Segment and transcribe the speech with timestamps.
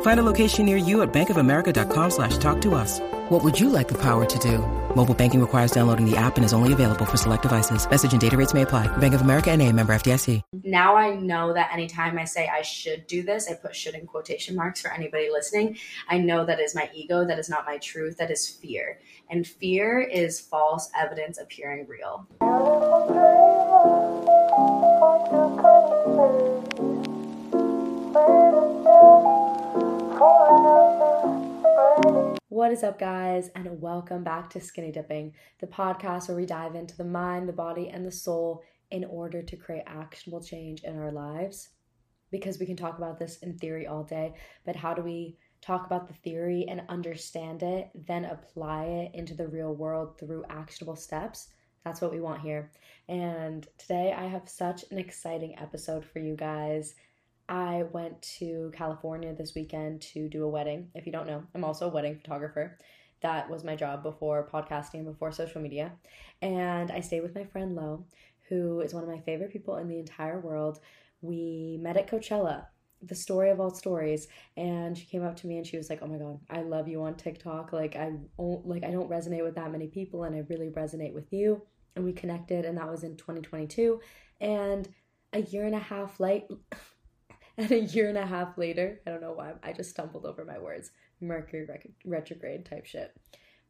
[0.00, 3.00] Find a location near you at bankofamerica.com slash talk to us.
[3.28, 4.58] What would you like the power to do?
[4.94, 7.88] Mobile banking requires downloading the app and is only available for select devices.
[7.88, 8.86] Message and data rates may apply.
[8.98, 10.40] Bank of America and a member FDIC.
[10.64, 14.06] Now I know that anytime I say I should do this, I put should in
[14.06, 15.76] quotation marks for anybody listening.
[16.08, 17.24] I know that is my ego.
[17.24, 18.16] That is not my truth.
[18.16, 19.00] That is fear.
[19.30, 22.26] And fear is false evidence appearing real.
[32.48, 36.74] What is up, guys, and welcome back to Skinny Dipping, the podcast where we dive
[36.74, 40.98] into the mind, the body, and the soul in order to create actionable change in
[40.98, 41.68] our lives.
[42.32, 44.34] Because we can talk about this in theory all day,
[44.66, 49.34] but how do we talk about the theory and understand it, then apply it into
[49.34, 51.46] the real world through actionable steps?
[51.84, 52.72] That's what we want here.
[53.08, 56.96] And today I have such an exciting episode for you guys.
[57.48, 60.90] I went to California this weekend to do a wedding.
[60.94, 62.78] If you don't know, I'm also a wedding photographer.
[63.22, 65.92] That was my job before podcasting, before social media.
[66.42, 68.04] And I stayed with my friend Lo,
[68.48, 70.80] who is one of my favorite people in the entire world.
[71.22, 72.66] We met at Coachella,
[73.02, 76.00] the story of all stories, and she came up to me and she was like,
[76.02, 77.72] "Oh my god, I love you on TikTok.
[77.72, 81.32] Like I like I don't resonate with that many people and I really resonate with
[81.32, 81.62] you."
[81.96, 84.00] And we connected and that was in 2022.
[84.40, 84.88] And
[85.32, 86.46] a year and a half late
[87.58, 90.44] and a year and a half later, I don't know why, I just stumbled over
[90.44, 90.90] my words.
[91.20, 91.66] Mercury
[92.04, 93.14] retrograde type shit.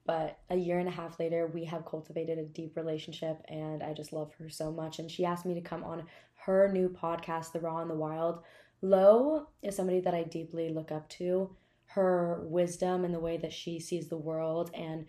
[0.07, 3.93] But a year and a half later, we have cultivated a deep relationship, and I
[3.93, 4.99] just love her so much.
[4.99, 6.05] And she asked me to come on
[6.47, 8.41] her new podcast, The Raw and the Wild.
[8.81, 11.55] Lo is somebody that I deeply look up to.
[11.87, 15.07] Her wisdom and the way that she sees the world and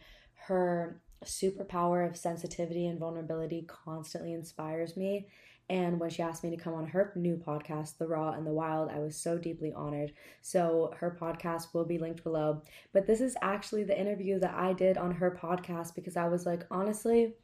[0.48, 5.28] her superpower of sensitivity and vulnerability constantly inspires me.
[5.70, 8.52] And when she asked me to come on her new podcast, The Raw and the
[8.52, 10.14] Wild, I was so deeply honored.
[10.42, 12.64] So her podcast will be linked below.
[12.92, 16.46] But this is actually the interview that I did on her podcast because I was
[16.46, 17.36] like, honestly,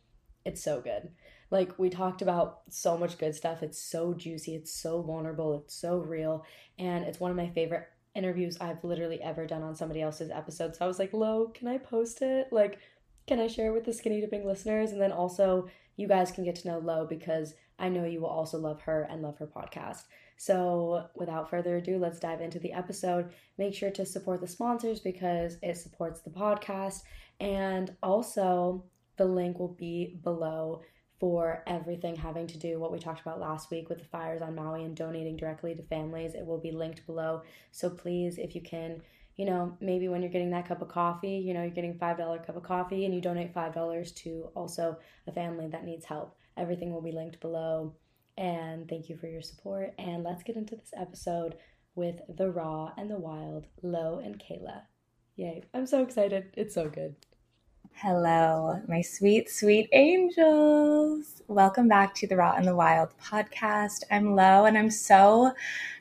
[0.43, 1.09] it's so good.
[1.51, 3.61] Like, we talked about so much good stuff.
[3.61, 6.43] It's so juicy, it's so vulnerable, it's so real.
[6.79, 10.75] And it's one of my favorite interviews I've literally ever done on somebody else's episode.
[10.75, 12.47] So I was like, Lo, can I post it?
[12.51, 12.79] Like,
[13.27, 14.91] can I share it with the skinny dipping listeners?
[14.91, 18.27] And then also, you guys can get to know Lo because I know you will
[18.27, 20.03] also love her and love her podcast.
[20.37, 23.31] So, without further ado, let's dive into the episode.
[23.57, 27.03] Make sure to support the sponsors because it supports the podcast.
[27.39, 28.83] And also,
[29.17, 30.81] the link will be below
[31.19, 34.55] for everything having to do what we talked about last week with the fires on
[34.55, 36.35] Maui and donating directly to families.
[36.35, 37.43] It will be linked below.
[37.71, 39.01] So, please, if you can,
[39.35, 42.45] you know, maybe when you're getting that cup of coffee, you know, you're getting $5
[42.45, 44.97] cup of coffee and you donate $5 to also
[45.27, 47.93] a family that needs help Everything will be linked below.
[48.37, 49.93] And thank you for your support.
[49.97, 51.55] And let's get into this episode
[51.95, 54.83] with the raw and the wild, Lo and Kela.
[55.35, 55.63] Yay.
[55.73, 56.53] I'm so excited.
[56.55, 57.15] It's so good.
[57.93, 61.41] Hello, my sweet, sweet angels.
[61.47, 64.03] Welcome back to the Raw and the Wild podcast.
[64.11, 65.53] I'm Lo, and I'm so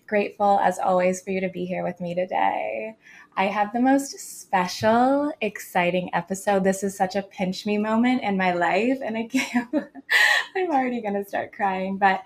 [0.07, 2.97] grateful, as always, for you to be here with me today.
[3.37, 6.65] I have the most special, exciting episode.
[6.65, 9.69] This is such a pinch me moment in my life, and I can't,
[10.57, 11.99] I'm already going to start crying.
[11.99, 12.23] But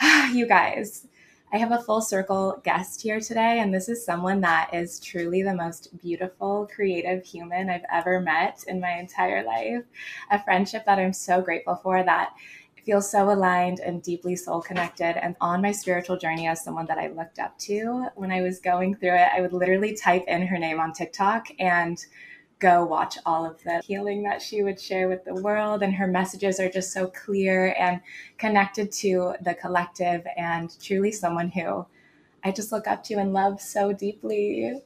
[0.32, 1.06] you guys,
[1.52, 5.42] I have a full circle guest here today, and this is someone that is truly
[5.42, 9.84] the most beautiful, creative human I've ever met in my entire life.
[10.30, 12.34] A friendship that I'm so grateful for that
[12.86, 15.22] feel so aligned and deeply soul connected.
[15.22, 18.60] And on my spiritual journey as someone that I looked up to, when I was
[18.60, 21.98] going through it, I would literally type in her name on TikTok and
[22.60, 25.82] go watch all of the healing that she would share with the world.
[25.82, 28.00] And her messages are just so clear and
[28.38, 31.84] connected to the collective and truly someone who
[32.46, 34.80] I just look up to you and love so deeply.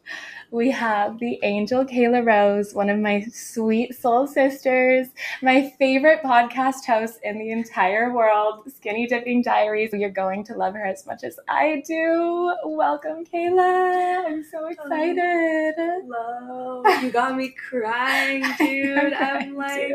[0.50, 5.08] We have the angel Kela Rose, one of my sweet soul sisters,
[5.42, 9.90] my favorite podcast host in the entire world, Skinny Dipping Diaries.
[9.92, 12.52] You're going to love her as much as I do.
[12.64, 14.24] Welcome, Kela.
[14.26, 15.74] I'm so excited.
[15.76, 16.82] Hello.
[17.02, 19.12] You got me crying, dude.
[19.12, 19.92] I'm like,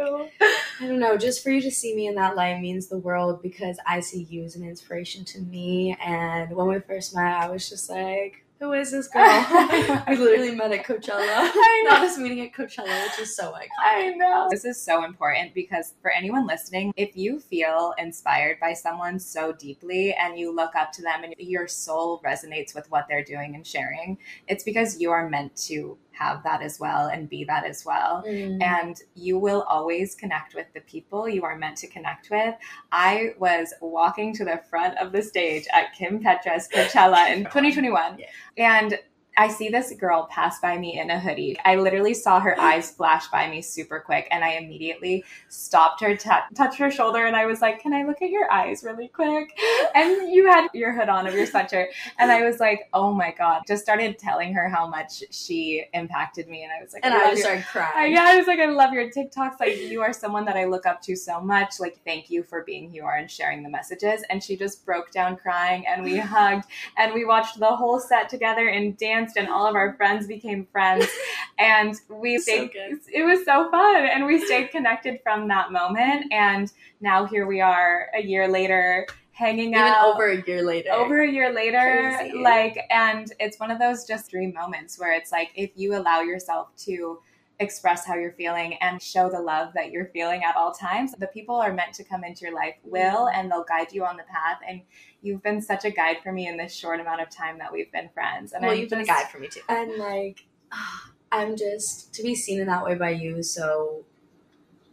[0.79, 3.41] I don't know, just for you to see me in that light means the world
[3.41, 5.97] because I see you as an inspiration to me.
[5.99, 9.45] And when we first met, I was just like, who is this girl?
[10.07, 11.25] we literally met at Coachella.
[11.27, 11.91] I know.
[11.91, 13.67] Not us meeting at Coachella, which is so iconic.
[13.83, 14.47] I know.
[14.49, 19.51] This is so important because for anyone listening, if you feel inspired by someone so
[19.51, 23.55] deeply and you look up to them and your soul resonates with what they're doing
[23.55, 24.17] and sharing,
[24.47, 28.23] it's because you are meant to have that as well and be that as well.
[28.27, 28.61] Mm.
[28.61, 32.55] And you will always connect with the people you are meant to connect with.
[32.91, 38.17] I was walking to the front of the stage at Kim Petras Coachella in 2021.
[38.19, 38.25] Yeah.
[38.57, 38.99] And
[39.37, 41.57] I see this girl pass by me in a hoodie.
[41.65, 46.15] I literally saw her eyes flash by me super quick, and I immediately stopped her,
[46.15, 49.07] t- touched her shoulder, and I was like, "Can I look at your eyes really
[49.07, 49.57] quick?"
[49.95, 51.87] And you had your hood on of your sweatshirt,
[52.19, 56.49] and I was like, "Oh my god!" Just started telling her how much she impacted
[56.49, 57.93] me, and I was like, and I, I just started crying.
[57.95, 59.59] I, yeah, I was like, "I love your TikToks.
[59.59, 61.79] Like, you are someone that I look up to so much.
[61.79, 64.85] Like, thank you for being who you are and sharing the messages." And she just
[64.85, 66.65] broke down crying, and we hugged,
[66.97, 70.27] and we watched the whole set together and danced danced and all of our friends
[70.27, 71.05] became friends.
[71.57, 74.05] And we stayed so it was so fun.
[74.05, 76.25] And we stayed connected from that moment.
[76.33, 76.69] And
[76.99, 80.13] now here we are a year later hanging Even out.
[80.13, 80.91] over a year later.
[80.91, 82.37] Over a year later Crazy.
[82.39, 86.19] like and it's one of those just dream moments where it's like if you allow
[86.19, 87.19] yourself to
[87.59, 91.13] express how you're feeling and show the love that you're feeling at all times.
[91.17, 93.39] The people are meant to come into your life will mm-hmm.
[93.39, 94.59] and they'll guide you on the path.
[94.67, 94.81] And
[95.25, 97.91] you've been such a guide for me in this short amount of time that we've
[97.91, 98.53] been friends.
[98.53, 99.61] And well, I'm you've just, been a guide for me too.
[99.67, 100.45] And like,
[101.31, 104.05] I'm just to be seen in that way by you so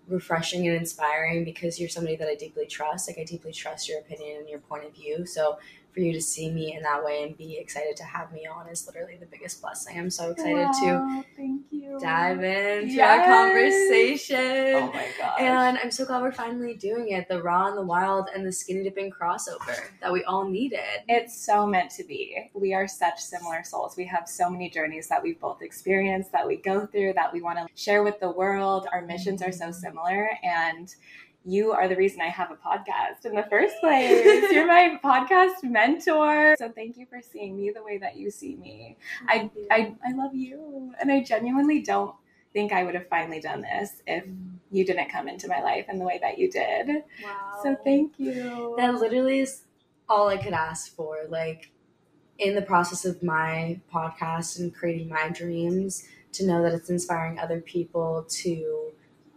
[0.08, 3.08] refreshing and inspiring because you're somebody that I deeply trust.
[3.08, 5.26] Like I deeply trust your opinion and your point of view.
[5.26, 5.58] So
[5.92, 8.66] for you to see me in that way and be excited to have me on
[8.68, 9.98] is literally the biggest blessing.
[9.98, 11.98] I'm so excited wow, to thank you.
[12.00, 13.20] dive into yes.
[13.20, 14.74] our conversation.
[14.74, 15.40] Oh my god.
[15.40, 17.28] And I'm so glad we're finally doing it.
[17.28, 20.80] The raw and the wild and the skinny dipping crossover that we all needed.
[21.08, 22.50] It's so meant to be.
[22.54, 23.96] We are such similar souls.
[23.96, 27.42] We have so many journeys that we've both experienced, that we go through, that we
[27.42, 28.88] want to share with the world.
[28.92, 29.72] Our missions are so mm-hmm.
[29.72, 30.94] similar and
[31.44, 34.50] you are the reason I have a podcast in the first place.
[34.52, 36.54] You're my podcast mentor.
[36.58, 38.96] So thank you for seeing me the way that you see me.
[39.26, 40.92] I, I, I love you.
[41.00, 42.14] And I genuinely don't
[42.52, 44.52] think I would have finally done this if mm.
[44.70, 47.02] you didn't come into my life in the way that you did.
[47.24, 47.60] Wow.
[47.62, 48.74] So thank you.
[48.76, 49.62] That literally is
[50.08, 51.18] all I could ask for.
[51.28, 51.70] Like
[52.38, 57.38] in the process of my podcast and creating my dreams, to know that it's inspiring
[57.38, 58.92] other people to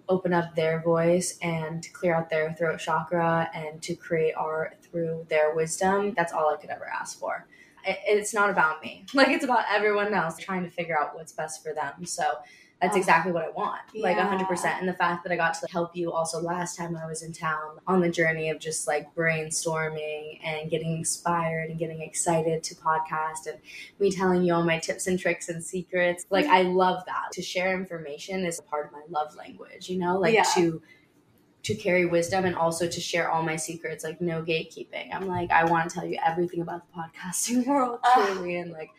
[0.10, 4.78] open up their voice and to clear out their throat chakra and to create art
[4.82, 6.14] through their wisdom.
[6.16, 7.48] That's all I could ever ask for.
[7.86, 9.06] It's not about me.
[9.14, 12.06] Like it's about everyone else trying to figure out what's best for them.
[12.06, 12.24] So
[12.82, 13.00] that's oh.
[13.00, 13.82] exactly what I want.
[13.94, 14.04] Yeah.
[14.04, 14.66] Like 100%.
[14.80, 17.32] And the fact that I got to help you also last time I was in
[17.32, 22.76] town on the journey of just like brainstorming and getting inspired and getting excited to
[22.76, 23.58] podcast and
[24.00, 26.26] me telling you all my tips and tricks and secrets.
[26.30, 27.32] Like, I love that.
[27.34, 30.44] To share information is a part of my love language, you know, like yeah.
[30.56, 30.82] to
[31.66, 35.10] to carry wisdom and also to share all my secrets, like no gatekeeping.
[35.12, 38.92] I'm like, I want to tell you everything about the podcasting world, truly, and like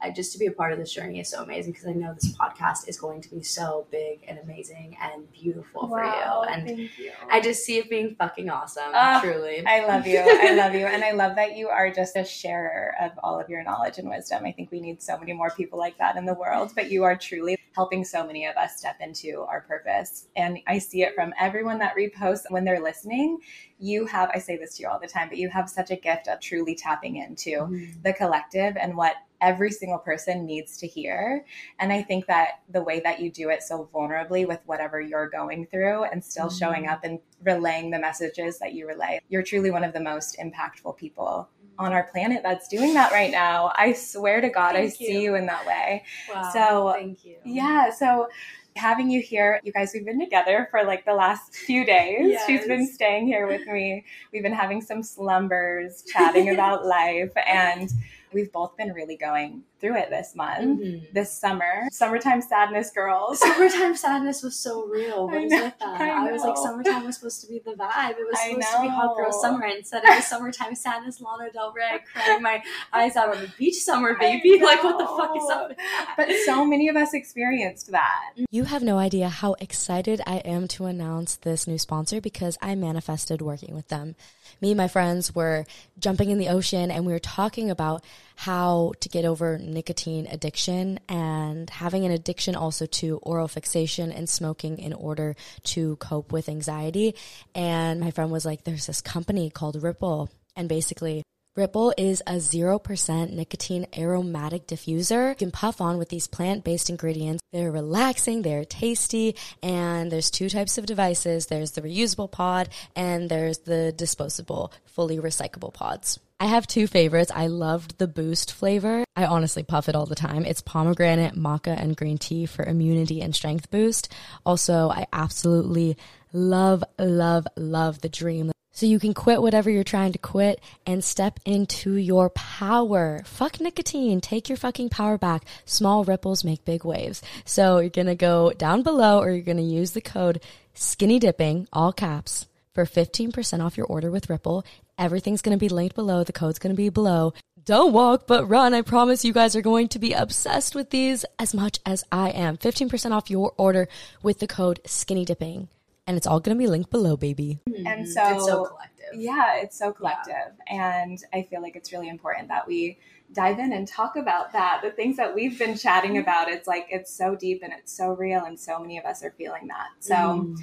[0.00, 2.12] I, just to be a part of this journey is so amazing because I know
[2.14, 6.54] this podcast is going to be so big and amazing and beautiful wow, for you.
[6.54, 7.10] And you.
[7.30, 8.92] I just see it being fucking awesome.
[8.92, 9.64] Uh, truly.
[9.66, 10.18] I love you.
[10.18, 10.86] I love you.
[10.86, 14.08] And I love that you are just a sharer of all of your knowledge and
[14.08, 14.44] wisdom.
[14.44, 17.04] I think we need so many more people like that in the world, but you
[17.04, 20.28] are truly helping so many of us step into our purpose.
[20.36, 23.38] And I see it from everyone that reposts when they're listening.
[23.78, 25.96] You have, I say this to you all the time, but you have such a
[25.96, 28.02] gift of truly tapping into mm-hmm.
[28.02, 31.44] the collective and what every single person needs to hear.
[31.78, 35.28] And I think that the way that you do it so vulnerably with whatever you're
[35.28, 36.56] going through and still mm-hmm.
[36.56, 40.38] showing up and relaying the messages that you relay, you're truly one of the most
[40.38, 41.48] impactful people
[41.78, 43.70] on our planet that's doing that right now.
[43.76, 45.06] I swear to God, thank I you.
[45.06, 46.04] see you in that way.
[46.32, 47.36] Wow, so thank you.
[47.44, 47.90] Yeah.
[47.90, 48.28] So
[48.76, 49.60] having you here.
[49.62, 52.30] You guys, we've been together for like the last few days.
[52.30, 52.46] Yes.
[52.46, 54.04] She's been staying here with me.
[54.32, 57.90] We've been having some slumbers, chatting about life, and
[58.34, 61.12] we've both been really going through it this month, Mhm.
[61.12, 61.88] this summer.
[61.92, 63.38] Summertime sadness, girls.
[63.40, 65.26] Summertime sadness was so real.
[65.26, 66.00] What I is know, with that?
[66.00, 68.10] I I, was like, summertime was supposed to be the vibe.
[68.12, 69.64] It was supposed to be hot girl summer.
[69.64, 72.62] And instead, it was summertime sadness, Lana Del Rey, crying my
[72.92, 74.58] eyes out on the beach summer, baby.
[74.62, 75.72] Like, what the fuck is up?
[76.16, 78.32] But so many of us experienced that.
[78.50, 82.74] You have no idea how excited I am to announce this new sponsor because I
[82.74, 84.16] manifested working with them.
[84.64, 85.66] Me and my friends were
[85.98, 88.02] jumping in the ocean and we were talking about
[88.34, 94.26] how to get over nicotine addiction and having an addiction also to oral fixation and
[94.26, 97.14] smoking in order to cope with anxiety.
[97.54, 100.30] And my friend was like, there's this company called Ripple.
[100.56, 101.24] And basically,
[101.56, 105.28] Ripple is a 0% nicotine aromatic diffuser.
[105.28, 107.44] You can puff on with these plant based ingredients.
[107.52, 113.30] They're relaxing, they're tasty, and there's two types of devices there's the reusable pod, and
[113.30, 116.18] there's the disposable, fully recyclable pods.
[116.40, 117.30] I have two favorites.
[117.32, 119.04] I loved the boost flavor.
[119.14, 120.44] I honestly puff it all the time.
[120.44, 124.12] It's pomegranate, maca, and green tea for immunity and strength boost.
[124.44, 125.96] Also, I absolutely
[126.32, 128.50] love, love, love the dream.
[128.84, 133.22] So you can quit whatever you're trying to quit and step into your power.
[133.24, 134.20] Fuck nicotine.
[134.20, 135.46] Take your fucking power back.
[135.64, 137.22] Small ripples make big waves.
[137.46, 140.42] So you're going to go down below or you're going to use the code
[140.74, 144.66] skinny dipping, all caps, for 15% off your order with Ripple.
[144.98, 146.22] Everything's going to be linked below.
[146.22, 147.32] The code's going to be below.
[147.64, 148.74] Don't walk, but run.
[148.74, 152.28] I promise you guys are going to be obsessed with these as much as I
[152.32, 152.58] am.
[152.58, 153.88] 15% off your order
[154.22, 155.68] with the code skinny dipping.
[156.06, 157.60] And it's all going to be linked below, baby.
[157.86, 158.34] And so, Mm-hmm.
[158.34, 159.14] it's so collective.
[159.14, 160.52] Yeah, it's so collective.
[160.68, 162.98] And I feel like it's really important that we
[163.32, 164.80] dive in and talk about that.
[164.82, 168.12] The things that we've been chatting about, it's like it's so deep and it's so
[168.12, 169.88] real, and so many of us are feeling that.
[170.00, 170.56] So, Mhm.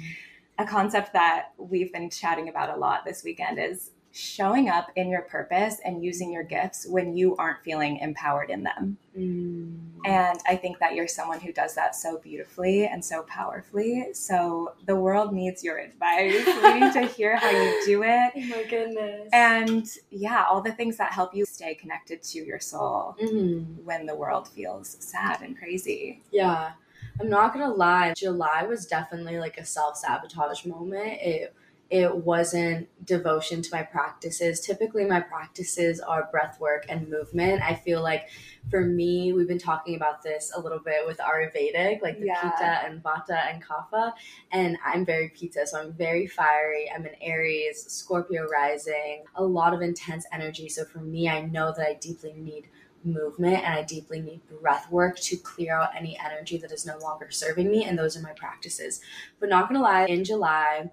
[0.58, 5.08] a concept that we've been chatting about a lot this weekend is showing up in
[5.08, 8.98] your purpose and using your gifts when you aren't feeling empowered in them.
[9.18, 9.78] Mm.
[10.04, 14.08] And I think that you're someone who does that so beautifully and so powerfully.
[14.12, 16.44] So the world needs your advice.
[16.46, 18.32] we need to hear how you do it.
[18.36, 19.30] Oh my goodness.
[19.32, 23.82] And yeah, all the things that help you stay connected to your soul Mhm.
[23.84, 26.22] when the world feels sad and crazy.
[26.30, 26.72] Yeah.
[27.20, 31.20] I'm not gonna lie, July was definitely like a self sabotage moment.
[31.20, 31.54] It
[31.92, 34.60] it wasn't devotion to my practices.
[34.60, 37.60] Typically my practices are breath work and movement.
[37.60, 38.30] I feel like
[38.70, 42.40] for me, we've been talking about this a little bit with Ayurvedic, like the Yeah.
[42.40, 44.14] Pitta and Vata and Kapha.
[44.52, 46.90] And I'm very Pitta, so I'm very fiery.
[46.90, 50.70] I'm an Aries, Scorpio rising, a lot of intense energy.
[50.70, 52.68] So for me, I know that I deeply need
[53.04, 56.96] movement and I deeply need breath work to clear out any energy that is no
[57.00, 57.84] longer serving me.
[57.84, 59.02] And those are my practices.
[59.40, 60.90] But not gonna lie, in July,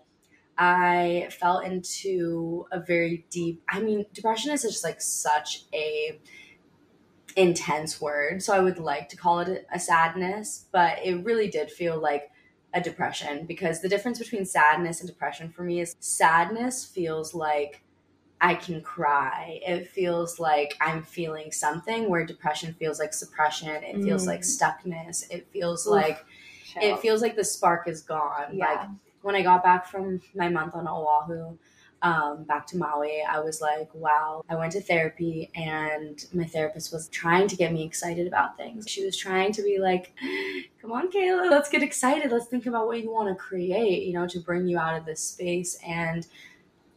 [0.60, 6.20] I fell into a very deep, I mean, depression is just like such a
[7.36, 8.44] intense word.
[8.44, 12.32] So I would like to call it a sadness, but it really did feel like
[12.74, 17.82] a depression because the difference between sadness and depression for me is sadness feels like
[18.42, 19.60] I can cry.
[19.66, 23.84] It feels like I'm feeling something where depression feels like suppression.
[23.84, 24.28] It feels Mm.
[24.28, 25.30] like stuckness.
[25.30, 25.92] It feels Oof.
[25.94, 26.26] like
[26.82, 28.50] it feels like the spark is gone.
[28.54, 28.66] Yeah.
[28.66, 28.88] Like
[29.30, 31.56] when I got back from my month on Oahu,
[32.02, 34.42] um, back to Maui, I was like, wow.
[34.50, 38.86] I went to therapy and my therapist was trying to get me excited about things.
[38.88, 40.14] She was trying to be like,
[40.82, 42.32] come on, Kela, let's get excited.
[42.32, 45.06] Let's think about what you want to create, you know, to bring you out of
[45.06, 45.78] this space.
[45.86, 46.26] And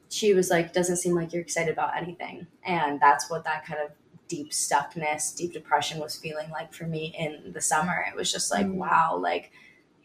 [0.08, 2.46] she was like, doesn't seem like you're excited about anything.
[2.64, 3.90] And that's what that kind of
[4.28, 8.02] deep stuckness, deep depression was feeling like for me in the summer.
[8.08, 8.76] It was just like, Mm.
[8.76, 9.52] wow, like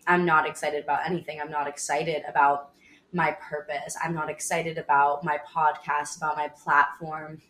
[0.07, 1.39] I'm not excited about anything.
[1.41, 2.71] I'm not excited about
[3.13, 3.95] my purpose.
[4.03, 7.41] I'm not excited about my podcast, about my platform.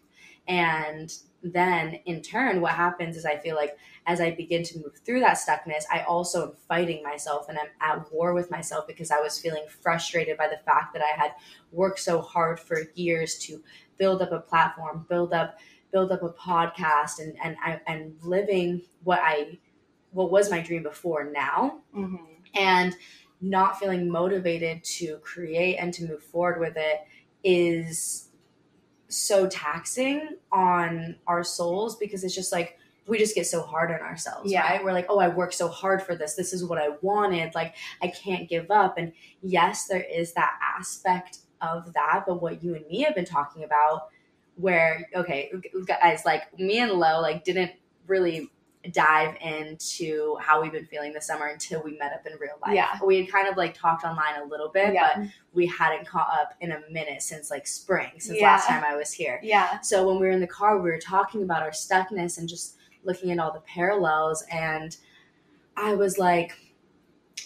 [0.47, 4.97] And then in turn, what happens is I feel like as I begin to move
[5.05, 9.11] through that stuckness, I also am fighting myself and I'm at war with myself because
[9.11, 11.33] I was feeling frustrated by the fact that I had
[11.71, 13.61] worked so hard for years to
[13.97, 15.59] build up a platform, build up
[15.91, 19.57] build up a podcast and and I and living what I
[20.11, 22.19] what was my dream before now Mhm.
[22.55, 22.95] And
[23.41, 27.01] not feeling motivated to create and to move forward with it
[27.43, 28.29] is
[29.09, 32.77] so taxing on our souls because it's just like
[33.07, 34.69] we just get so hard on ourselves Yeah.
[34.69, 34.83] right?
[34.83, 36.33] We're like oh i worked so hard for this.
[36.35, 37.55] This is what i wanted.
[37.55, 38.97] Like i can't give up.
[38.97, 43.25] And yes there is that aspect of that but what you and me have been
[43.25, 44.09] talking about
[44.55, 45.51] where okay
[45.85, 47.71] guys like me and lo like didn't
[48.07, 48.51] really
[48.93, 52.73] dive into how we've been feeling this summer until we met up in real life.
[52.75, 52.97] Yeah.
[53.05, 55.11] We had kind of like talked online a little bit, Yeah.
[55.15, 58.51] but we hadn't caught up in a minute since like spring, since Yeah.
[58.51, 59.39] last time I was here.
[59.43, 59.79] Yeah.
[59.81, 62.77] So when we were in the car, we were talking about our stuckness and just
[63.03, 64.43] looking at all the parallels.
[64.51, 64.95] And
[65.75, 66.53] I was like,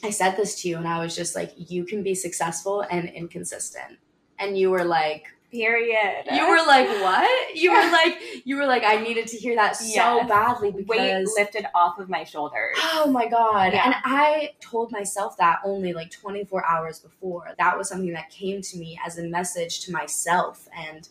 [0.04, 3.08] I said this to you, and I was just like, you can be successful and
[3.10, 4.00] inconsistent.
[4.40, 6.26] And you were like, Period.
[6.32, 7.56] you were like, what?
[7.56, 10.28] You were like, you were like, I needed to hear that so Yes.
[10.30, 12.78] badly weight lifted off of my shoulders.
[12.94, 13.74] Oh my God.
[13.74, 13.86] Yeah.
[13.86, 17.50] And I told myself that only like 24 hours before.
[17.58, 20.68] That was something that came to me as a message to myself.
[20.76, 21.08] And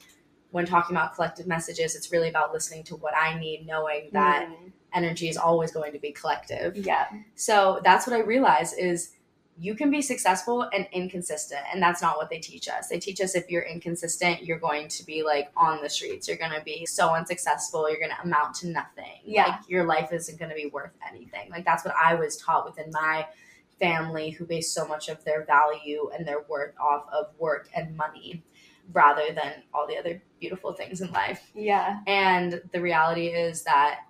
[0.53, 4.49] when talking about collective messages, it's really about listening to what I need, knowing that
[4.49, 4.73] Mm.
[4.95, 6.77] energy is always going to be collective.
[6.77, 7.07] Yeah.
[7.35, 9.13] So that's what I realized is
[9.61, 12.89] you can be successful and inconsistent and that's not what they teach us.
[12.89, 16.39] They teach us if you're inconsistent, you're going to be like on the streets, you're
[16.39, 19.21] going to be so unsuccessful, you're going to amount to nothing.
[19.23, 19.49] Yeah.
[19.49, 21.51] Like your life isn't going to be worth anything.
[21.51, 23.27] Like that's what I was taught within my
[23.79, 27.95] family who base so much of their value and their worth off of work and
[27.95, 28.43] money
[28.93, 31.51] rather than all the other beautiful things in life.
[31.55, 32.01] Yeah.
[32.07, 34.01] And the reality is that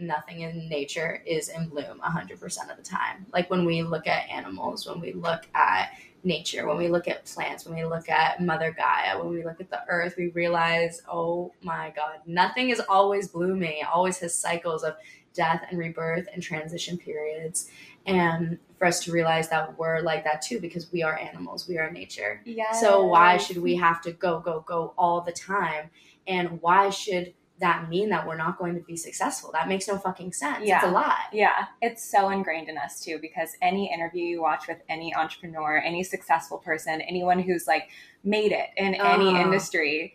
[0.00, 3.26] nothing in nature is in bloom 100% of the time.
[3.32, 5.90] Like when we look at animals, when we look at
[6.22, 9.60] nature, when we look at plants, when we look at Mother Gaia, when we look
[9.60, 13.78] at the earth, we realize, oh my God, nothing is always blooming.
[13.78, 14.96] It always has cycles of
[15.32, 17.70] death and rebirth and transition periods.
[18.06, 21.78] And for us to realize that we're like that too, because we are animals, we
[21.78, 22.40] are nature.
[22.44, 22.72] Yeah.
[22.72, 25.90] So why should we have to go, go, go all the time?
[26.26, 29.50] And why should that mean that we're not going to be successful?
[29.52, 30.66] That makes no fucking sense.
[30.66, 30.76] Yeah.
[30.78, 31.24] It's a lie.
[31.32, 35.78] Yeah, it's so ingrained in us too because any interview you watch with any entrepreneur,
[35.78, 37.90] any successful person, anyone who's like
[38.24, 39.42] made it in any Uh-huh.
[39.42, 40.14] industry,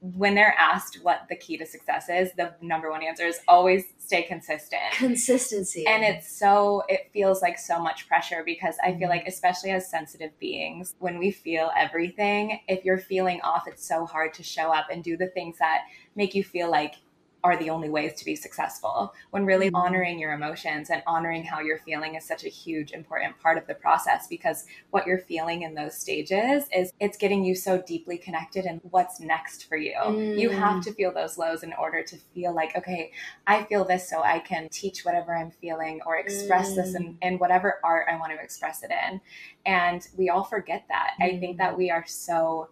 [0.00, 3.82] when they're asked what the key to success is, the number one answer is always
[3.98, 4.82] stay consistent.
[4.92, 5.84] Consistency.
[5.86, 8.98] And it's so, it feels like so much pressure because I Mm-hmm.
[9.00, 13.84] feel like, especially as sensitive beings, when we feel everything, if you're feeling off, it's
[13.88, 15.80] so hard to show up and do the things that
[16.16, 16.96] make you feel like
[17.44, 19.14] are the only ways to be successful.
[19.30, 19.76] When really Mhm.
[19.76, 23.68] honoring your emotions and honoring how you're feeling is such a huge, important part of
[23.68, 28.18] the process because what you're feeling in those stages is it's getting you so deeply
[28.18, 29.94] connected and what's next for you.
[30.36, 30.58] You Mm.
[30.58, 33.12] have to feel those lows in order to feel like, okay,
[33.46, 36.96] I feel this so I can teach whatever I'm feeling or express this Mm.
[36.96, 39.20] in, in whatever art I want to express it in.
[39.64, 41.12] And we all forget that.
[41.20, 41.40] I Mm.
[41.40, 42.70] think that we are so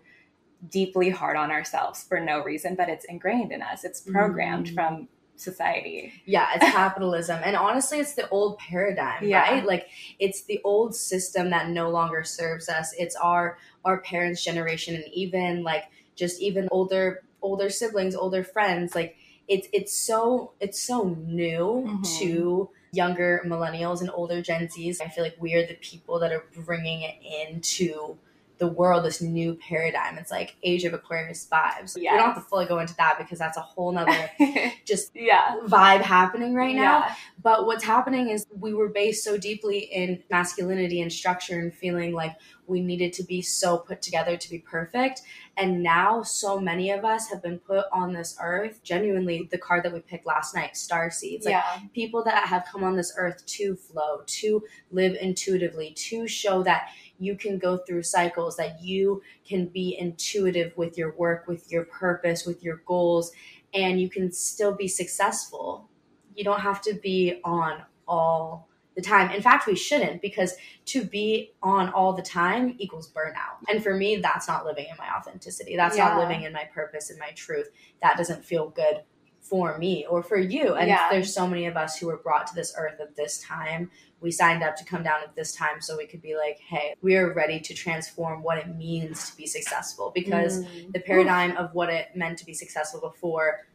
[0.70, 3.84] deeply hard on ourselves for no reason, but it's ingrained in us.
[3.84, 4.74] It's programmed Mm.
[4.74, 6.12] from society.
[6.26, 7.40] yeah, it's capitalism.
[7.44, 9.40] and honestly, it's the old paradigm, Yeah.
[9.40, 9.64] right?
[9.66, 9.88] Like
[10.18, 12.94] it's the old system that no longer serves us.
[12.98, 18.94] It's our our parents' generation and even like just even older older siblings, older friends,
[18.94, 19.16] like
[19.48, 22.18] it's it's so it's so new Mhm.
[22.20, 25.00] to younger millennials and older Gen Zs.
[25.02, 27.16] I feel like we are the people that are bringing it
[27.50, 28.16] into
[28.58, 30.16] the world, this new paradigm.
[30.16, 31.96] It's like Age of Aquarius vibes.
[31.96, 34.30] We don't have to fully go into that because that's a whole nother
[34.84, 35.56] just yeah.
[35.66, 37.00] vibe happening right now.
[37.00, 37.14] Yeah.
[37.42, 42.12] But what's happening is we were based so deeply in masculinity and structure and feeling
[42.12, 42.36] like
[42.66, 45.22] we needed to be so put together to be perfect.
[45.56, 48.82] And now so many of us have been put on this earth.
[48.82, 51.44] Genuinely, the card that we picked last night, Star Seeds.
[51.44, 51.80] Like yeah.
[51.94, 56.88] people that have come on this earth to flow, to live intuitively, to show that
[57.18, 61.84] you can go through cycles, that you can be intuitive with your work, with your
[61.84, 63.32] purpose, with your goals,
[63.72, 65.88] and you can still be successful.
[66.34, 69.30] You don't have to be on all the time.
[69.32, 70.54] In fact, we shouldn't because
[70.86, 73.58] to be on all the time equals burnout.
[73.68, 75.76] And for me, that's not living in my authenticity.
[75.76, 76.08] That's Yeah.
[76.08, 77.70] not living in my purpose and my truth.
[78.02, 79.02] That doesn't feel good
[79.40, 80.74] for me or for you.
[80.74, 81.08] And Yeah.
[81.10, 83.90] there's so many of us who were brought to this earth at this time.
[84.24, 86.94] We signed up to come down at this time so we could be like, hey,
[87.02, 90.92] we are ready to transform what it means to be successful because Mm.
[90.94, 93.66] the paradigm of what it meant to be successful before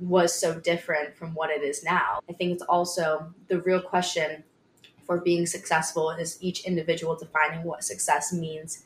[0.00, 2.18] was so different from what it is now.
[2.28, 4.42] I think it's also the real question
[5.06, 8.84] for being successful is each individual defining what success means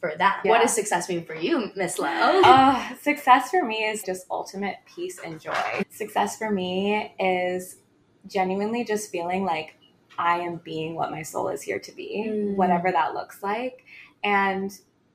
[0.00, 0.40] for that.
[0.42, 0.52] Yeah.
[0.52, 2.06] What does success mean for you, Miss Lo?
[2.44, 5.82] Uh, success for me is just ultimate peace and joy.
[5.90, 7.76] Success for me is
[8.26, 9.76] genuinely just feeling like
[10.20, 12.56] I am being what my soul is here to be, Mm.
[12.56, 13.84] whatever that looks like.
[14.22, 14.70] And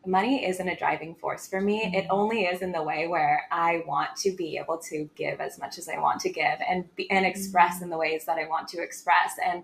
[0.08, 1.78] money isn't a driving force for me.
[2.00, 5.58] It only is in the way where I want to be able to give as
[5.60, 8.48] much as I want to give and be, and express in the ways that I
[8.48, 9.64] want to express and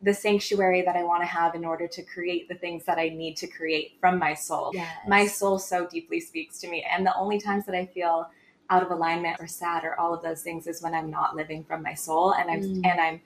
[0.00, 3.08] the sanctuary that I want to have in order to create the things that I
[3.08, 4.86] need to create from my soul Yes.
[5.08, 8.30] my soul so deeply speaks to me and the only times that i feel
[8.70, 11.64] out of alignment or sad or all of those things is when I'm not living
[11.64, 12.86] from my soul and I'm Mm.
[12.90, 13.20] and I'm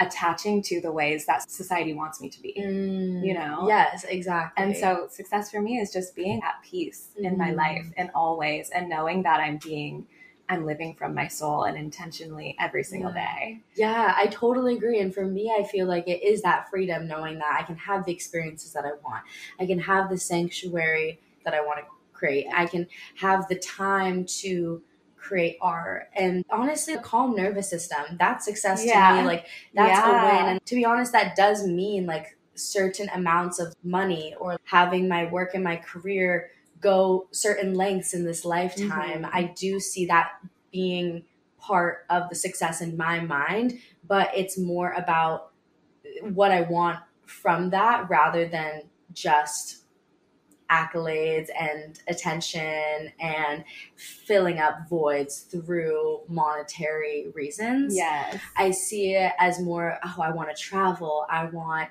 [0.00, 2.54] attaching to the ways that society wants me to be.
[2.58, 3.64] Mm, You know?
[3.68, 4.62] Yes, exactly.
[4.64, 7.56] And so success for me is just being at peace in my Mhm.
[7.56, 10.06] life in all ways and knowing that I'm being
[10.46, 13.34] I'm living from my soul and intentionally every single Yeah.
[13.38, 13.60] day.
[13.76, 15.00] Yeah, I totally agree.
[15.00, 18.04] And for me, I feel like it is that freedom knowing that I can have
[18.04, 19.24] the experiences that I want.
[19.58, 22.46] I can have the sanctuary that I want to create.
[22.52, 24.82] I can have the time to
[25.24, 26.10] create art.
[26.14, 28.92] And honestly, a calm nervous system, that's success to me.
[29.24, 30.48] Like, that's a win.
[30.50, 35.24] And to be honest, that does mean like certain amounts of money or having my
[35.30, 39.22] work and my career go certain lengths in this lifetime.
[39.22, 39.30] Mhm.
[39.32, 40.32] I do see that
[40.70, 41.24] being
[41.58, 45.52] part of the success in my mind, but it's more about
[46.20, 48.82] what I want from that rather than
[49.12, 49.83] just
[50.70, 53.64] accolades and attention and
[53.96, 57.94] filling up voids through monetary reasons.
[57.94, 58.38] Yes.
[58.56, 61.26] I see it as more, oh, I want to travel.
[61.30, 61.90] I want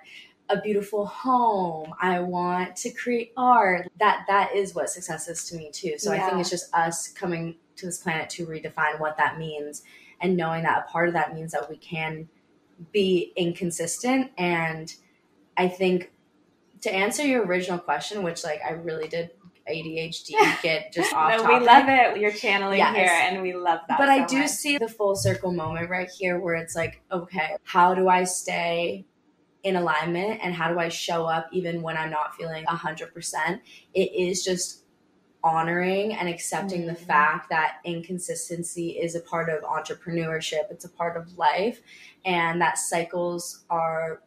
[0.50, 1.94] a beautiful home.
[2.02, 3.90] I want to create art.
[4.00, 5.96] That that is what success is to me too.
[5.98, 9.84] So I think it's just us coming to this planet to redefine what that means
[10.22, 12.28] and knowing that a part of that means that we can
[12.92, 14.94] be inconsistent and
[15.58, 16.12] I think
[16.84, 19.32] to answer your original question, which like I really did
[19.70, 21.60] ADHD get just off no, topic.
[21.62, 22.18] we love it.
[22.20, 22.96] You're channeling Yes.
[22.96, 23.98] here and we love that.
[23.98, 24.50] But I do much.
[24.50, 29.06] see the full circle moment right here where it's like, okay, how do I stay
[29.64, 33.62] in alignment and how do I show up even when I'm not feeling 100%?
[33.94, 34.82] It is just
[35.46, 37.06] honoring and accepting the Mhm.
[37.06, 41.82] fact that inconsistency is a part of entrepreneurship, it's a part of life,
[42.26, 44.22] and that cycles are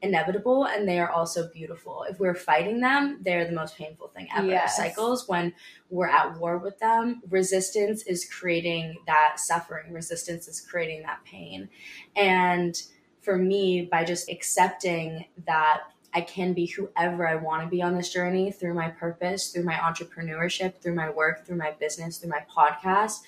[0.00, 2.04] inevitable and they are also beautiful.
[2.08, 4.46] If we're fighting them, they're the most painful thing ever.
[4.46, 4.76] Yes.
[4.76, 5.52] Cycles, when
[5.90, 11.68] we're at war with them, resistance is creating that suffering, resistance is creating that pain.
[12.14, 12.80] And
[13.20, 15.80] for me, by just accepting that
[16.14, 19.64] I can be whoever I want to be on this journey through my purpose, through
[19.64, 23.18] my entrepreneurship, through my work, through my business, through my podcast,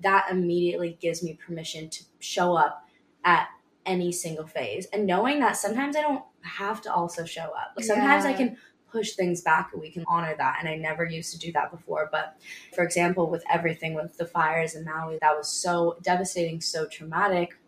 [0.00, 2.86] that immediately gives me permission to show up
[3.24, 3.48] at
[3.86, 4.86] any single phase.
[4.92, 7.72] And knowing that sometimes I don't have to also show up.
[7.76, 8.56] Like sometimes I can
[8.90, 10.58] push things back and we can honor that.
[10.60, 12.08] And I never used to do that before.
[12.10, 12.36] But
[12.74, 17.58] for example, with everything with the fires in Maui, that was so devastating, so traumatic.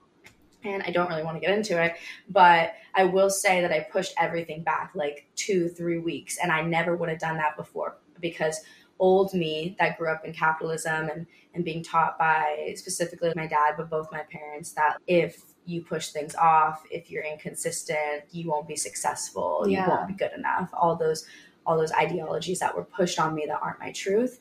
[0.64, 1.94] And I don't really want to get into it,
[2.28, 6.36] but I will say that I pushed everything back like two, three weeks.
[6.42, 8.60] And I never would have done that before because
[8.98, 13.74] old me that grew up in capitalism and, and being taught by specifically my dad,
[13.76, 18.66] but both my parents, that if you push things off, if you're inconsistent, you won't
[18.66, 19.84] be successful, Yeah.
[19.84, 20.70] you won't be good enough.
[20.72, 21.26] All those
[21.66, 24.40] all those ideologies that were pushed on me that aren't my truth.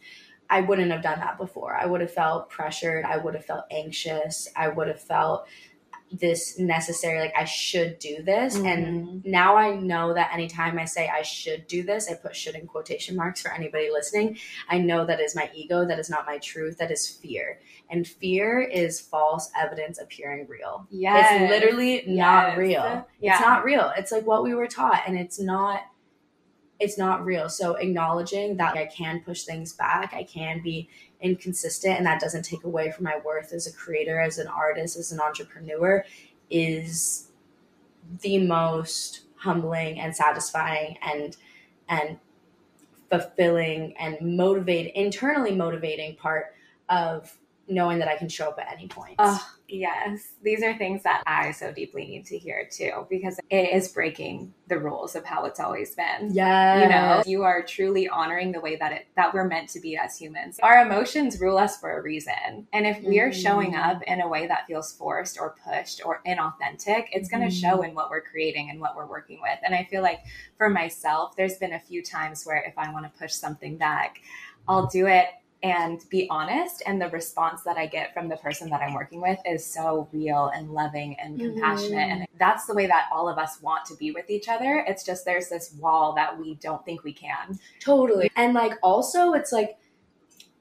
[0.49, 1.75] I wouldn't have done that before.
[1.75, 3.03] I would have felt pressured.
[3.03, 4.47] I would have felt anxious.
[4.55, 5.45] I would have felt
[6.11, 8.55] this necessary, like I should do this.
[8.55, 9.25] And Mhm.
[9.25, 12.65] now I know that anytime I say I should do this, I put should in
[12.65, 14.37] quotation marks for anybody listening.
[14.69, 17.59] I know that is my ego, that is not my truth, that is fear.
[17.89, 20.87] And fear is false evidence appearing real.
[20.89, 23.05] yeah It's literally not real.
[23.19, 23.33] Yeah.
[23.33, 23.91] It's not real.
[23.97, 25.81] It's like what we were taught and it's not
[26.79, 27.49] it's not real.
[27.49, 30.89] So acknowledging that I can push things back, I can be
[31.21, 34.97] inconsistent and that doesn't take away from my worth as a creator, as an artist,
[34.97, 36.03] as an entrepreneur
[36.49, 37.29] is
[38.21, 41.37] the most humbling and satisfying and
[41.89, 42.17] and
[43.09, 46.55] fulfilling and motivate internally motivating part
[46.89, 49.15] of knowing that I can show up at any point.
[49.19, 50.33] Oh, yes.
[50.41, 54.53] These are things that I so deeply need to hear too, because it is breaking
[54.67, 56.33] the rules of how it's always been.
[56.33, 56.81] yeah.
[56.83, 59.97] You know, you are truly honoring the way that it that we're meant to be
[59.97, 60.59] as humans.
[60.63, 62.67] Our emotions rule us for a reason.
[62.73, 63.85] And if we're showing Mm.
[63.95, 67.61] up in a way that feels forced or pushed or inauthentic, it's going to Mhm.
[67.61, 69.59] show in what we're creating and what we're working with.
[69.63, 70.21] And I feel like
[70.57, 74.21] for myself, there's been a few times where if I want to push something back,
[74.67, 75.27] I'll do it
[75.63, 79.19] and be honest and the response that i get from the person that i'm working
[79.21, 82.11] with is so real and loving and compassionate Mhm.
[82.11, 85.03] and that's the way that all of us want to be with each other it's
[85.03, 88.29] just there's this wall that we don't think we can Totally.
[88.35, 89.77] And like also it's like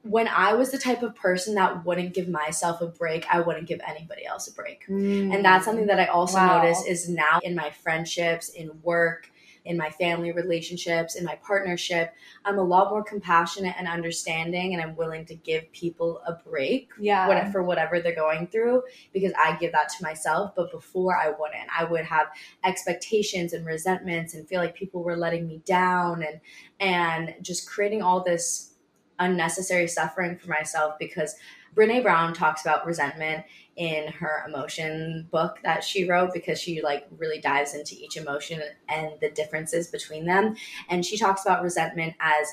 [0.03, 3.67] when I was the type of person that wouldn't give myself a break, I wouldn't
[3.67, 4.85] give anybody else a break.
[4.87, 6.61] And that's something that I also Wow.
[6.61, 9.29] notice is now in my friendships, in work,
[9.67, 12.13] in my family relationships, in my partnership,
[12.45, 16.89] I'm a lot more compassionate and understanding and I'm willing to give people a break
[16.99, 20.53] yeah what, for whatever they're going through because I give that to myself.
[20.55, 21.69] But before I wouldn't.
[21.77, 22.27] I would have
[22.63, 26.39] expectations and resentments and feel like people were letting me down and
[26.79, 28.73] and just creating all this
[29.19, 31.35] unnecessary suffering for myself because
[31.75, 33.45] Brene Brown talks about resentment
[33.77, 38.61] in her emotion book that she wrote because she like really dives into each emotion
[38.89, 40.55] and the differences between them.
[40.89, 42.47] And she talks about resentment as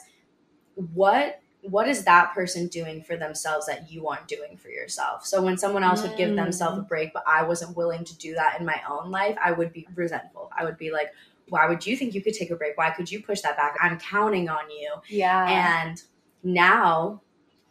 [0.76, 5.24] what what is that person doing for themselves that you aren't doing for yourself?
[5.24, 6.88] So when someone else would give themselves a Mm.
[6.88, 9.88] break, but I wasn't willing to do that in my own life, I would be
[9.94, 10.50] resentful.
[10.54, 11.08] I would be like,
[11.48, 12.76] why would you think you could take a break?
[12.76, 13.78] Why could you push that back?
[13.80, 14.92] I'm counting on you.
[15.08, 15.86] Yeah.
[15.88, 16.02] And
[16.42, 17.22] now,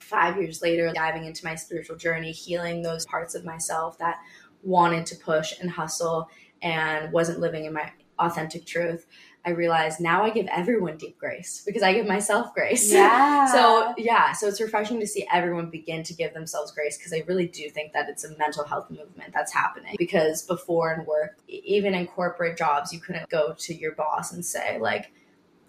[0.03, 4.19] five years later, diving into my spiritual journey, healing those parts of myself that
[4.61, 6.29] wanted to push and hustle
[6.61, 9.05] and wasn't living in my authentic truth,
[9.45, 12.89] I realized now I give everyone deep grace because I give myself grace.
[12.93, 13.45] yeah.
[13.47, 17.23] So yeah, so it's refreshing to see everyone begin to give themselves grace because I
[17.27, 19.95] really do think that it's a mental health movement that's happening.
[19.97, 24.45] Because before in work, even in corporate jobs, you couldn't go to your boss and
[24.45, 25.11] say like,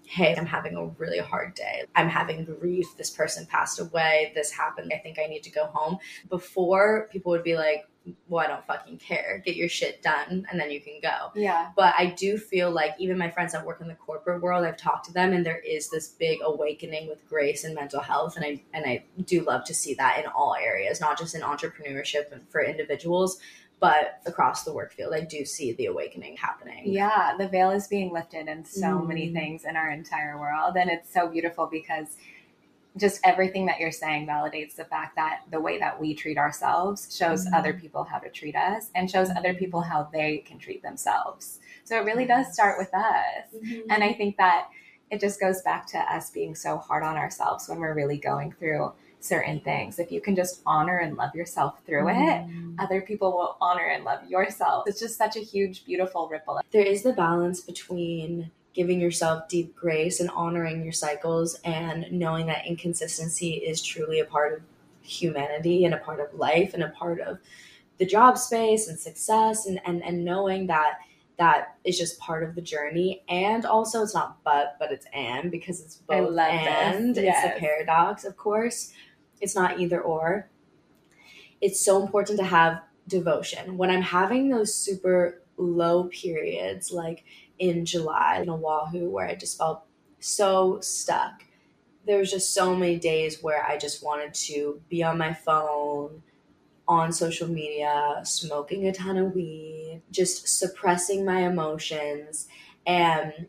[0.07, 1.85] "Hey, I'm having a really hard day.
[1.95, 2.87] I'm having grief.
[2.97, 4.33] This person passed away.
[4.35, 4.93] This happened.
[4.95, 7.87] I think I need to go home." Before, people would be like,
[8.29, 9.43] "Well, I don't fucking care.
[9.45, 11.71] Get your shit done, and then you can go." yeah.
[11.77, 14.77] but I do feel like even my friends that work in the corporate world, I've
[14.77, 18.45] talked to them, and there is this big awakening with grace and mental health, and
[18.45, 22.33] I and I do love to see that in all areas, not just in entrepreneurship
[22.33, 23.39] and for individuals,
[23.81, 25.13] but across the work field.
[25.13, 26.83] I do see the awakening happening.
[26.87, 29.35] Yeah, the veil is being lifted in so many Mm.
[29.35, 30.77] things in our entire world.
[30.77, 32.17] And it's so beautiful because
[32.97, 37.15] just everything that you're saying validates the fact that the way that we treat ourselves
[37.15, 37.53] shows Mhm.
[37.59, 41.59] other people how to treat us and shows other people how they can treat themselves.
[41.83, 43.47] So it really does start with us.
[43.53, 43.91] Mm-hmm.
[43.91, 44.69] And I think that
[45.11, 48.53] it just goes back to us being so hard on ourselves when we're really going
[48.53, 48.93] through
[49.25, 49.99] certain things.
[49.99, 52.77] If you can just honor and love yourself through it, Mhm.
[52.79, 54.87] other people will honor and love yourself.
[54.87, 56.61] It's just such a huge, beautiful ripple.
[56.71, 62.47] there is the balance between giving yourself deep grace and honoring your cycles and knowing
[62.47, 64.61] that inconsistency is truly a part of
[65.01, 67.39] humanity and a part of life and a part of
[67.99, 70.99] the job space and success and and, and knowing that
[71.37, 75.51] that is just part of the journey and also it's not but but it's and
[75.53, 78.93] because it's both and it's a paradox of course
[79.45, 80.49] it's not either or
[81.61, 87.25] it's so important to have devotion when i'm having those super low periods like
[87.59, 89.85] in July in Oahu where I just felt
[90.21, 91.45] so stuck.
[92.07, 96.23] There was just so many days where I just wanted to be on my phone,
[96.87, 102.47] on social media, smoking a ton of weed, just suppressing my emotions.
[102.87, 103.47] And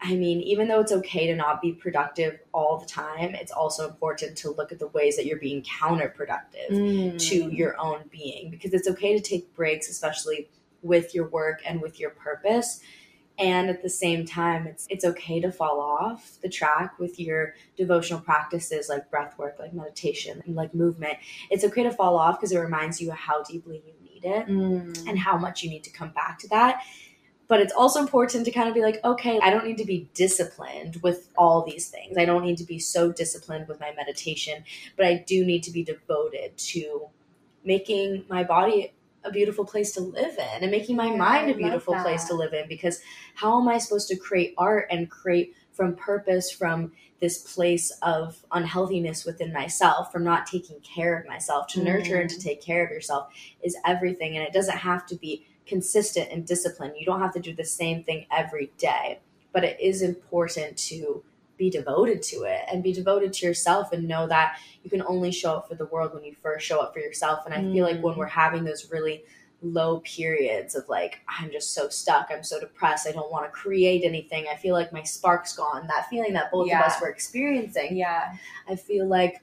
[0.00, 3.88] I mean, even though it's okay to not be productive all the time, it's also
[3.88, 7.18] important to look at the ways that you're being counterproductive Mm.
[7.30, 10.48] to your own being because it's okay to take breaks especially
[10.82, 12.80] with your work and with your purpose
[13.38, 17.54] and at the same time it's it's okay to fall off the track with your
[17.76, 21.14] devotional practices like breath work like meditation and like movement
[21.50, 25.06] it's okay to fall off because it reminds you how deeply you need it Mm.
[25.08, 26.82] and how much you need to come back to that
[27.48, 30.08] but it's also important to kind of be like okay i don't need to be
[30.14, 32.16] disciplined with all these things.
[32.18, 34.64] I don't need to be so disciplined with my meditation
[34.96, 37.08] but i do need to be devoted to
[37.64, 38.92] making my body
[39.24, 42.34] a beautiful place to live in and making my Yeah, mind a beautiful place to
[42.34, 43.00] live in because
[43.34, 48.44] how am i supposed to create art and create from purpose from this place of
[48.52, 52.42] unhealthiness within myself from not taking care of myself to nurture and to Mm.
[52.42, 53.28] take care of yourself
[53.62, 54.36] is everything.
[54.36, 57.64] And it doesn't have to be consistent and disciplined you don't have to do the
[57.64, 59.18] same thing every day
[59.52, 61.22] but it is important to
[61.56, 65.32] be devoted to it and be devoted to yourself and know that you can only
[65.32, 67.84] show up for the world when you first show up for yourself and i feel
[67.84, 68.18] like when Mm.
[68.18, 69.24] we're having those really
[69.62, 73.50] low periods of like i'm just so stuck i'm so depressed i don't want to
[73.50, 76.80] create anything i feel like my spark's gone that feeling that both Yeah.
[76.80, 78.34] of us were experiencing Yeah.
[78.68, 79.40] I feel like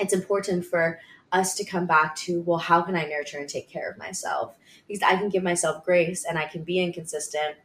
[0.00, 1.00] it's important for
[1.32, 4.56] us to come back to, well, how can I nurture and take care of myself?
[4.88, 7.56] Because I can give myself grace and I can be inconsistent,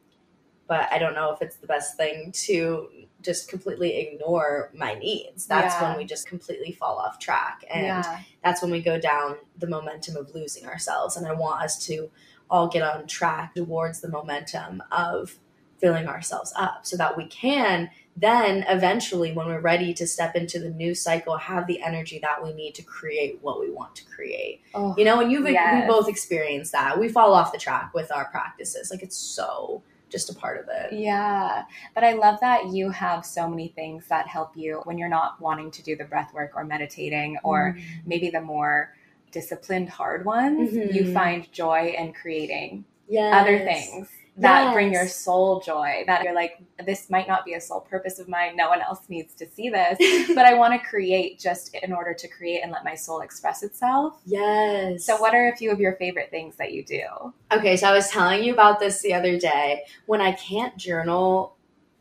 [0.67, 2.89] but I don't know if it's the best thing to
[3.21, 5.47] just completely ignore my needs.
[5.47, 5.89] That's Yeah.
[5.89, 7.63] when we just completely fall off track.
[7.69, 8.19] And yeah.
[8.43, 11.15] that's when we go down the momentum of losing ourselves.
[11.15, 12.11] And I want us to
[12.49, 15.39] all get on track towards the momentum of
[15.79, 20.59] filling ourselves up so that we can then eventually, when we're ready to step into
[20.59, 24.05] the new cycle, have the energy that we need to create what we want to
[24.05, 24.61] create.
[24.75, 25.83] Oh, You know, and you've Yes.
[25.83, 26.99] we both experienced that.
[26.99, 28.91] We fall off the track with our practices.
[28.91, 30.93] Like it's so just a part of it.
[30.93, 31.63] Yeah,
[31.95, 35.41] but I love that you have so many things that help you when you're not
[35.41, 38.93] wanting to do the breath work or meditating or maybe the more
[39.31, 40.71] disciplined hard ones.
[40.75, 41.13] You Mhm.
[41.13, 43.33] find joy in creating yes.
[43.33, 44.07] other things.
[44.37, 44.73] That Yes.
[44.73, 46.03] bring your soul joy.
[46.07, 48.55] That you're like, this might not be a sole purpose of mine.
[48.55, 49.97] No one else needs to see this,
[50.35, 53.61] but I want to create just in order to create and let my soul express
[53.61, 54.19] itself.
[54.25, 55.05] yes.
[55.05, 57.03] So, what are a few of your favorite things that you do?
[57.51, 59.83] Okay, so I was telling you about this the other day.
[60.07, 61.55] When I can't journal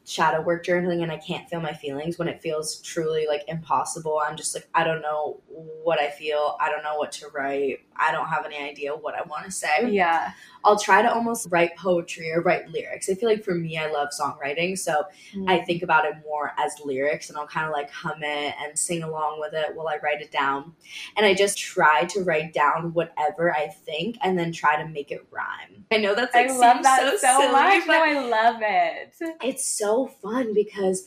[0.05, 4.21] shadow work journaling and I can't feel my feelings, when it feels truly like impossible,
[4.27, 5.41] I'm just like, I don't know
[5.85, 6.57] what I feel.
[6.61, 7.81] I don't know what to write.
[7.95, 9.91] I don't have any idea what I want to say.
[9.91, 10.33] Yeah.
[10.65, 13.09] I'll try to almost write poetry or write lyrics.
[13.09, 14.79] I feel like for me, I love songwriting.
[14.79, 15.51] So mm.
[15.51, 18.79] I think about it more as lyrics and I'll kind of like hum it and
[18.79, 20.73] sing along with it while I write it down.
[21.17, 25.11] And I just try to write down whatever I think and then try to make
[25.11, 25.85] it rhyme.
[25.91, 27.87] I know that's like, I love seems that so, so, silly, much.
[27.87, 29.15] No, I love it.
[29.43, 31.07] it's so fun because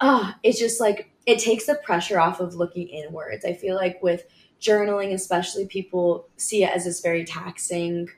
[0.00, 3.44] ah, oh, it's just like it takes the pressure off of looking inwards.
[3.44, 4.24] I feel like with
[4.60, 8.08] journaling, especially people see it as this very taxing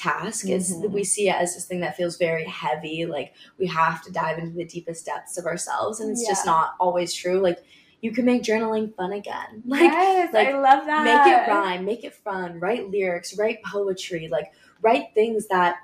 [0.00, 0.48] task.
[0.48, 0.90] It's Mhm.
[0.90, 4.38] we see it as this thing that feels very heavy, like we have to dive
[4.38, 6.00] into the deepest depths of ourselves.
[6.00, 7.38] And it's just not always true.
[7.40, 7.58] Like
[8.00, 9.62] you can make journaling fun again.
[9.66, 11.04] Like yes, like, I love that.
[11.04, 15.76] make it rhyme, make it fun, write lyrics, write poetry, like write things that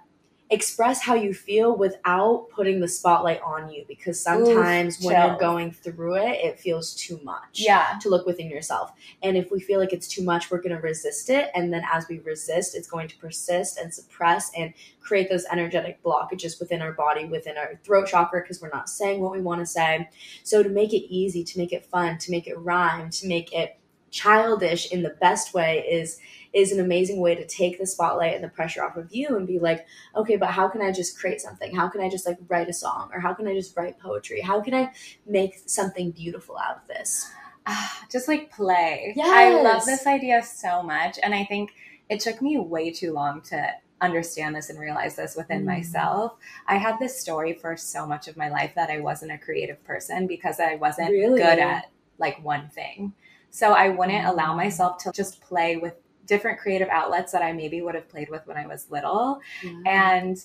[0.50, 5.72] express how you feel without putting the spotlight on you because sometimes when you're going
[5.72, 7.98] through it it feels too much Yeah.
[8.02, 8.92] to look within yourself.
[9.24, 11.50] And if we feel like it's too much we're going to resist it.
[11.56, 16.00] And then as we resist it's going to persist and suppress and create those energetic
[16.04, 19.60] blockages within our body within our throat chakra because we're not saying what we want
[19.60, 20.08] to say.
[20.44, 23.52] So to make it easy to make it fun to make it rhyme to make
[23.52, 23.78] it
[24.20, 26.18] childish in the best way is
[26.52, 29.46] is an amazing way to take the spotlight and the pressure off of you and
[29.46, 32.38] be like okay but how can i just create something how can i just like
[32.48, 34.90] write a song or how can i just write poetry how can i
[35.26, 37.30] make something beautiful out of this
[37.68, 39.12] Ah, just like play.
[39.18, 41.18] I love this idea so much.
[41.22, 41.72] And I think
[42.08, 43.58] it took me way too long to
[44.00, 45.74] understand this and realize this within Mm.
[45.74, 46.36] myself.
[46.68, 49.82] I had this story for so much of my life that I wasn't a creative
[49.84, 51.40] person because I wasn't Really?
[51.40, 51.86] good at
[52.18, 53.14] like one thing.
[53.56, 54.56] So I wouldn't allow Mm.
[54.64, 55.94] myself to just play with
[56.26, 59.40] different creative outlets that I maybe would have played with when I was little.
[59.86, 60.36] And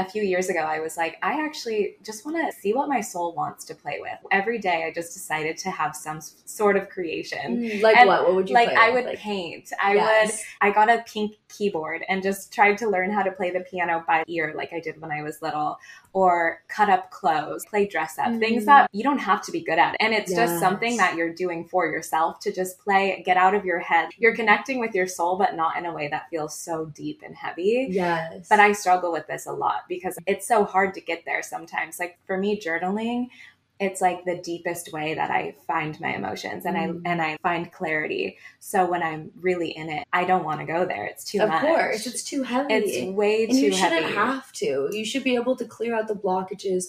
[0.00, 3.00] a few years ago, I was like, I actually just want to see what my
[3.00, 4.18] soul wants to play with.
[4.30, 7.58] Every day, I just decided to have some sort of creation.
[7.58, 9.72] Mm, like And, what what would you Like, I would Like, paint.
[9.80, 10.30] I would.
[10.60, 14.04] I got a pink keyboard and just tried to learn how to play the piano
[14.06, 15.78] by ear, like I did when I was little,
[16.12, 18.66] or cut up clothes, play dress up, things Mhm.
[18.66, 19.96] that you don't have to be good at.
[20.00, 23.64] And it's just something that you're doing for yourself to just play, get out of
[23.64, 24.10] your head.
[24.18, 27.34] You're connecting with your soul, but not in a way that feels so deep and
[27.34, 27.88] heavy.
[27.90, 31.42] yes But I struggle with this a lot because it's so hard to get there
[31.42, 31.98] sometimes.
[32.00, 33.28] Like for me, journaling,
[33.78, 37.02] it's like the deepest way that I find my emotions and Mm.
[37.06, 38.38] I and I find clarity.
[38.60, 41.04] So when I'm really in it, I don't want to go there.
[41.06, 41.62] It's too of much.
[41.62, 44.14] course it's too heavy It's way and too you shouldn't heavy.
[44.14, 46.84] have to you should be able to clear out the blockages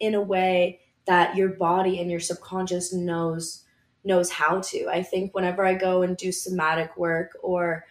[0.00, 3.64] in a way that your body and your subconscious knows
[4.04, 7.84] knows how to i think whenever i go and do somatic work or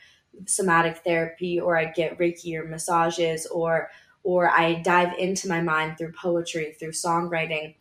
[0.47, 3.89] somatic therapy or i get reiki or massages or
[4.25, 7.75] or i dive into my mind through poetry through songwriting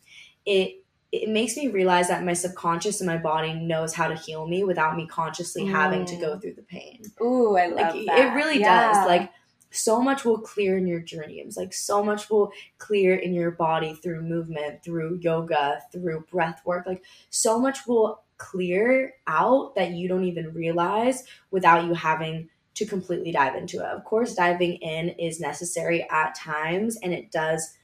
[0.46, 0.80] it
[1.12, 4.64] it makes me realize that my subconscious and my body knows how to heal me
[4.64, 6.40] without me consciously having to go Mm.
[6.42, 8.18] through the pain Ooh, I love like that.
[8.18, 8.92] it really Yeah.
[8.92, 9.30] does like
[9.70, 13.94] so much will clear in your dreams like so much will clear in your body
[13.94, 20.09] through movement through yoga through breath work like so much will clear out that you
[20.09, 25.08] don't even realize without you having to completely dive into it of course diving in
[25.10, 27.76] is necessary at times and it does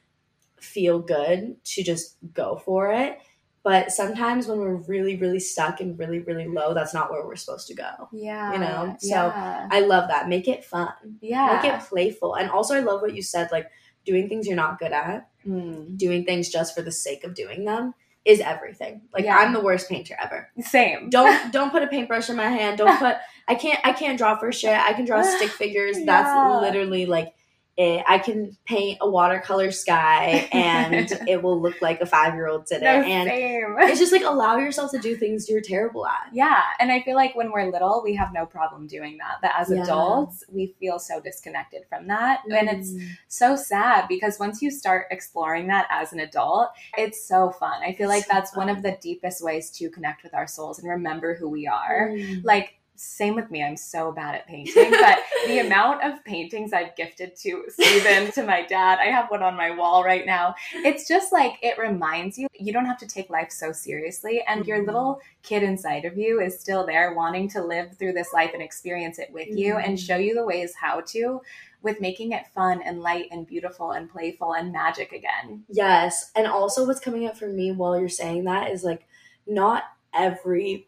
[0.61, 3.19] feel good to just go for it
[3.63, 7.37] but sometimes when we're really really stuck and really really low that's not where we're
[7.37, 10.29] supposed to go yeah, you know, so yeah, I love that.
[10.29, 10.89] Make it fun.
[11.21, 11.61] yeah.
[11.63, 12.35] Make it playful.
[12.35, 13.71] And also I love what you said, like
[14.05, 15.97] doing things you're not good at, Mm.
[15.97, 19.03] doing things just for the sake of doing them is everything.
[19.13, 19.37] Like Yeah.
[19.37, 20.49] I'm the worst painter ever.
[20.61, 21.11] Same.
[21.11, 22.79] Don't don't put a paintbrush in my hand.
[22.79, 23.17] Don't put
[23.49, 24.77] I can't I can't draw for shit.
[24.79, 25.99] I can draw stick figures.
[25.99, 26.05] Yeah.
[26.07, 27.35] That's literally like
[27.77, 28.05] it.
[28.07, 32.67] I can paint a watercolor sky and it will look like a five year old
[32.67, 32.85] did it.
[32.85, 33.77] No, and same.
[33.81, 36.29] it's just like allow yourself to do things you're terrible at.
[36.33, 39.37] Yeah, and I feel like when we're little, we have no problem doing that.
[39.41, 39.83] But as Yeah.
[39.83, 42.41] adults, we feel so disconnected from that.
[42.51, 43.09] And it's Mm.
[43.29, 47.83] so sad because once you start exploring that as an adult, it's so fun.
[47.83, 50.79] I feel like So that's one of the deepest ways to connect with our souls
[50.79, 52.11] and remember who we are.
[52.11, 52.45] Mm.
[52.45, 53.65] Like, same with me.
[53.65, 58.45] I'm so bad at painting, but the amount of paintings I've gifted to Stephen, to
[58.45, 60.55] my dad, I have one on my wall right now.
[60.75, 64.61] It's just like it reminds you you don't have to take life so seriously, and
[64.61, 64.69] mm-hmm.
[64.69, 68.51] your little kid inside of you is still there, wanting to live through this life
[68.53, 69.59] and experience it with mm-hmm.
[69.59, 71.41] you and show you the ways how to
[71.83, 75.65] with making it fun and light and beautiful and playful and magic again.
[75.71, 76.31] Yes.
[76.37, 79.07] And also, what's coming up for me while you're saying that is like,
[79.47, 80.87] not every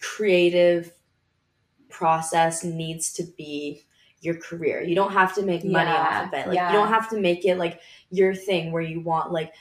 [0.00, 0.92] creative
[1.90, 3.84] process needs to be
[4.20, 4.82] your career.
[4.82, 6.46] You don't have to make money yeah, off of it.
[6.48, 6.70] Like yeah.
[6.70, 7.80] you don't have to make it like
[8.10, 9.52] your thing where you want like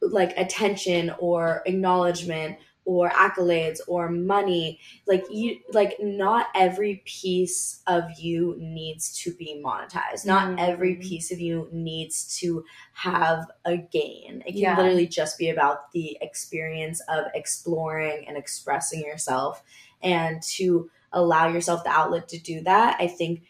[0.00, 8.04] like attention or acknowledgement or accolades or money like you like not every piece of
[8.18, 10.58] you needs to be monetized not mm-hmm.
[10.58, 12.62] every piece of you needs to
[12.92, 14.76] have a gain it can yeah.
[14.76, 19.62] literally just be about the experience of exploring and expressing yourself
[20.02, 23.42] and to allow yourself the outlet to do that i think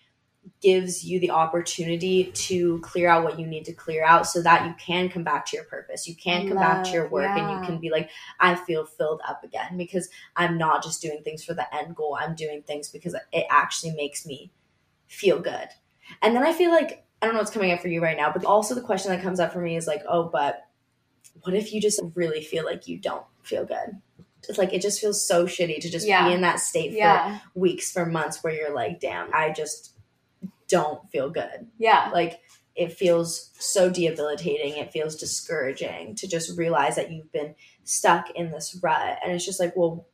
[0.60, 4.66] gives you the opportunity to clear out what you need to clear out so that
[4.66, 6.06] you can come back to your purpose.
[6.06, 7.50] You can come Love, back to your work yeah.
[7.50, 8.10] and you can be like,
[8.40, 12.18] I feel filled up again because I'm not just doing things for the end goal.
[12.20, 14.52] I'm doing things because it actually makes me
[15.06, 15.68] feel good.
[16.20, 18.30] And then I feel like, I don't know what's coming up for you right now,
[18.32, 20.66] but also the question that comes up for me is like, oh, but
[21.42, 24.00] what if you just really feel like you don't feel good?
[24.48, 26.28] It's like it just feels so shitty to just yeah.
[26.28, 27.40] be in that state for yeah.
[27.54, 29.96] weeks, for months where you're like, damn, I just
[30.68, 31.66] don't feel good.
[31.78, 32.10] Yeah.
[32.12, 32.40] Like
[32.74, 34.76] it feels so debilitating.
[34.76, 39.18] It feels discouraging to just realize that you've been stuck in this rut.
[39.22, 40.06] And it's just like, well,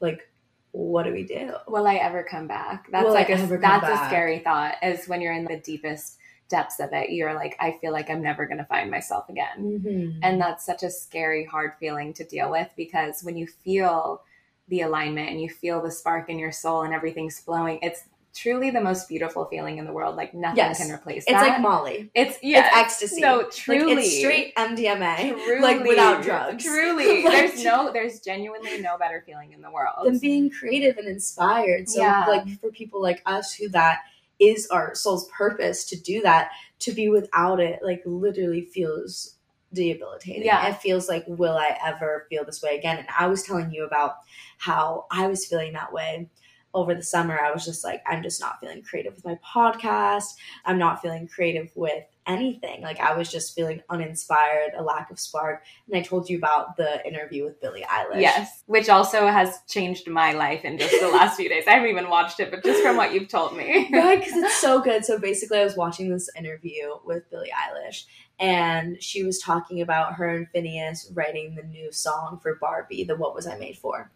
[0.00, 0.28] like,
[0.72, 1.52] what do we do?
[1.68, 2.86] Will I ever come back?
[2.90, 4.06] That's Will like a, that's back?
[4.06, 4.76] a scary thought.
[4.82, 6.16] Is when you're in the deepest
[6.50, 9.58] depths of it, you're like, I feel like I'm never going to find myself again,
[9.58, 10.18] mm-hmm.
[10.22, 14.22] and that's such a scary, hard feeling to deal with because when you feel
[14.68, 18.70] the alignment and you feel the spark in your soul and everything's flowing, it's truly
[18.70, 20.16] the most beautiful feeling in the world.
[20.16, 20.78] Like nothing yes.
[20.78, 21.32] can replace that.
[21.32, 22.10] It's like Molly.
[22.14, 23.20] It's yeah, it's ecstasy.
[23.20, 26.64] No, truly, like, it's straight MDMA, truly, like without drugs.
[26.64, 30.96] Truly, like, there's no, there's genuinely no better feeling in the world than being creative
[30.98, 31.88] and inspired.
[31.88, 32.26] So, yeah.
[32.26, 34.00] like for people like us, who that
[34.40, 39.36] is our soul's purpose to do that, to be without it, like literally feels
[39.72, 40.44] debilitating.
[40.44, 40.68] Yeah.
[40.68, 42.98] It feels like, will I ever feel this way again?
[42.98, 44.16] And I was telling you about
[44.58, 46.28] how I was feeling that way
[46.72, 50.34] over the summer, I was just like, I'm just not feeling creative with my podcast.
[50.64, 52.82] I'm not feeling creative with anything.
[52.82, 55.64] Like, I was just feeling uninspired, a lack of spark.
[55.88, 58.20] And I told you about the interview with Billie Eilish.
[58.20, 61.64] Yes, which also has changed my life in just the last few days.
[61.66, 63.88] I haven't even watched it, but just from what you've told me.
[63.92, 65.04] right, because it's so good.
[65.04, 68.04] So basically, I was watching this interview with Billie Eilish,
[68.38, 73.16] and she was talking about her and Finneas writing the new song for Barbie, the
[73.16, 74.12] What Was I Made For?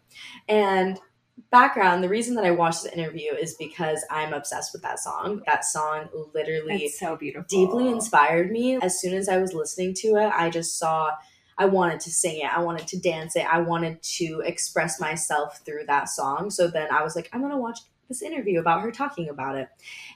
[0.47, 0.99] And
[1.51, 5.41] background the reason that i watched the interview is because i'm obsessed with that song.
[5.45, 7.45] That song literally it's so beautiful.
[7.49, 8.77] deeply inspired me.
[8.77, 11.11] As soon as i was listening to it i just saw
[11.57, 12.55] i wanted to sing it.
[12.55, 13.45] I wanted to dance it.
[13.51, 16.49] I wanted to express myself through that song.
[16.49, 19.67] So then i was like i'm gonna watch this interview about her talking about it.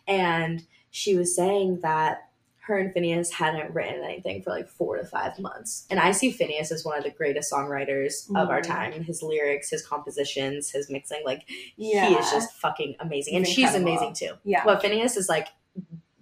[0.07, 2.29] And she was saying that
[2.70, 5.86] her and Finneas hadn't written anything for like four to five months.
[5.89, 8.38] And I see Finneas as one of the greatest songwriters mm-hmm.
[8.38, 8.72] of our mm-hmm.
[8.72, 9.03] time.
[9.03, 12.07] His lyrics, his compositions, his mixing, like yeah.
[12.07, 13.36] he is just fucking amazing.
[13.36, 14.34] and she's amazing too.
[14.43, 14.63] Yeah.
[14.63, 15.49] But Finneas is like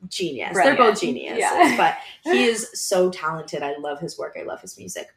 [0.08, 0.54] genius.
[0.54, 0.78] Brilliant.
[0.78, 1.40] They're both geniuses.
[1.40, 1.76] Yeah.
[1.78, 1.98] but
[2.32, 3.62] he is so talented.
[3.62, 4.38] I love his work.
[4.40, 5.08] I love his music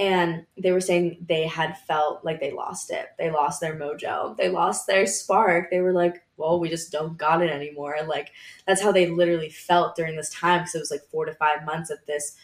[0.00, 3.08] and they were saying they had felt like they lost it.
[3.18, 4.34] They lost their mojo.
[4.36, 5.70] They lost their spark.
[5.70, 7.96] They were like, well, we just don't got it anymore.
[8.06, 8.30] Like
[8.66, 11.64] that's how they literally felt during this time because it was like four to five
[11.64, 12.36] months of this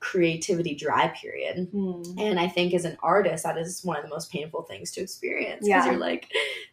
[0.00, 1.70] creativity dry period.
[1.72, 2.18] Mm.
[2.18, 5.02] And I think as an artist, that is one of the most painful things to
[5.02, 5.66] experience.
[5.66, 5.90] Because yeah.
[5.90, 6.30] you're like,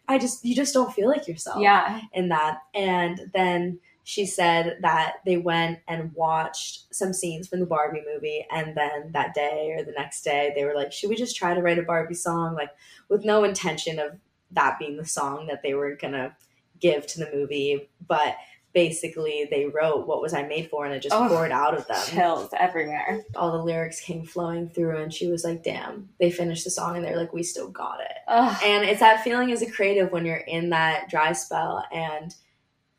[0.08, 1.62] I just you just don't feel like yourself.
[1.62, 2.02] Yeah.
[2.14, 2.60] In that.
[2.74, 8.48] And then she said that they went and watched some scenes from the Barbie movie,
[8.50, 11.54] and then that day or the next day, they were like, "Should we just try
[11.54, 12.70] to write a Barbie song?" Like
[13.10, 14.18] with no intention of
[14.52, 16.38] that being the song that they were gonna
[16.80, 18.36] give to the movie, but
[18.74, 21.88] basically they wrote what was I made for and it just oh, poured out of
[21.88, 22.04] them.
[22.06, 23.24] Chills everywhere.
[23.36, 26.96] All the lyrics came flowing through and she was like, damn, they finished the song
[26.96, 28.18] and they're like, we still got it.
[28.28, 28.58] Ugh.
[28.64, 32.36] And it's that feeling as a creative when you're in that dry spell and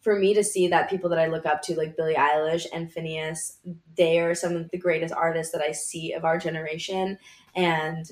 [0.00, 2.92] for me to see that people that I look up to, like Billie Eilish and
[2.92, 3.56] Finneas,
[3.96, 7.18] they are some of the greatest artists that I see of our generation,
[7.54, 8.10] and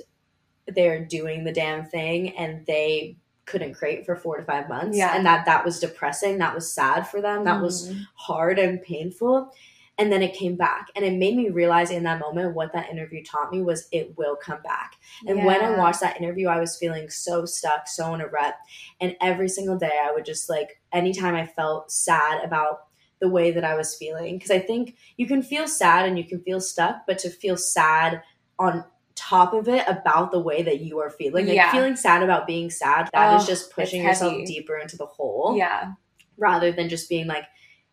[0.66, 5.16] they're doing the damn thing, and they couldn't create for four to five months, yeah,
[5.16, 6.38] and that that was depressing.
[6.38, 7.44] That was sad for them.
[7.44, 7.62] That mm.
[7.62, 9.52] was hard and painful.
[9.98, 12.90] and then it came back and it made me realize in that moment what that
[12.90, 16.60] interview taught me was it will come back and when i watched that interview i
[16.60, 18.56] was feeling so stuck so in a rut
[19.00, 22.88] and every single day i would just like anytime i felt sad about
[23.20, 26.24] the way that i was feeling because i think you can feel sad and you
[26.24, 28.22] can feel stuck but to feel sad
[28.58, 28.84] on
[29.16, 31.72] top of it about the way that you are feeling like Yeah.
[31.72, 35.56] feeling sad about being sad that is Oh, just pushing yourself deeper into the hole
[35.56, 35.92] Yeah.
[36.36, 37.44] rather than just being like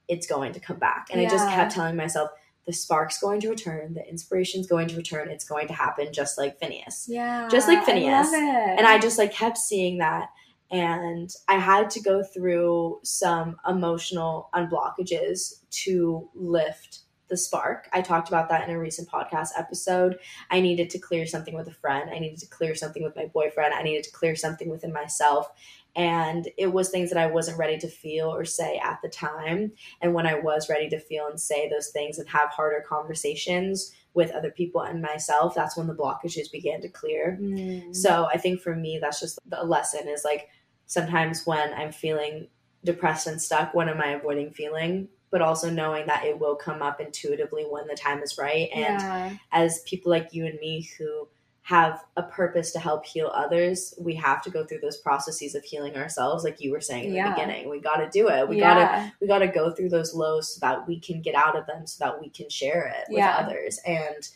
[0.10, 2.30] it's going to come back and i just kept telling myself
[2.66, 6.38] the spark's going to return the inspiration's going to return it's going to happen just
[6.38, 7.48] like finneas Yeah.
[7.50, 8.28] Just like I Finneas.
[8.34, 8.78] it.
[8.78, 10.30] and i just like kept seeing that
[10.72, 17.00] and i had to go through some emotional unblockages to lift
[17.34, 17.90] the spark.
[17.92, 20.20] I talked about that in a recent podcast episode.
[20.52, 22.12] I needed to clear something with a friend.
[22.12, 23.74] I needed to clear something with my boyfriend.
[23.74, 25.50] I needed to clear something within myself.
[25.96, 29.72] And it was things that i wasn't ready to feel or say at the time.
[30.00, 33.92] And when i was ready to feel and say those things and have harder conversations
[34.14, 37.40] with other people and myself that's when the blockages began to clear.
[37.42, 37.96] Mm.
[37.96, 40.50] so I think for me, that's just a lesson is like
[40.86, 42.48] sometimes when I'm feeling
[42.84, 45.08] depressed and stuck, what am I avoiding feeling?
[45.34, 48.70] But also knowing that it will come up intuitively when the time is right.
[48.74, 49.38] And yeah.
[49.52, 51.28] as people like you and me who
[51.64, 55.64] have a purpose to help heal others, we have to go through those processes of
[55.64, 57.30] healing ourselves, like you were saying in Yeah.
[57.30, 57.70] the beginning.
[57.70, 58.48] We got to do it.
[58.48, 61.36] We got to we got to go through those lows so that we can get
[61.36, 63.38] out of them so that we can share it with Yeah.
[63.38, 64.30] others and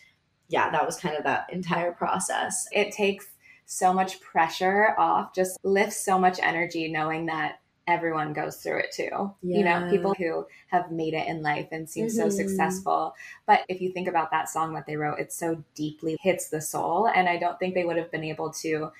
[0.50, 3.28] yeah that was kind of that entire process it takes
[3.68, 8.92] so much pressure off, just lifts so much energy knowing that everyone goes through it
[8.92, 9.34] too.
[9.52, 12.32] You know, people who have made it in life and seem so Mhm.
[12.32, 13.16] successful.
[13.46, 16.62] But if you think about that song that they wrote, it so deeply hits the
[16.62, 17.08] soul.
[17.08, 18.92] And I don't think they would have been able to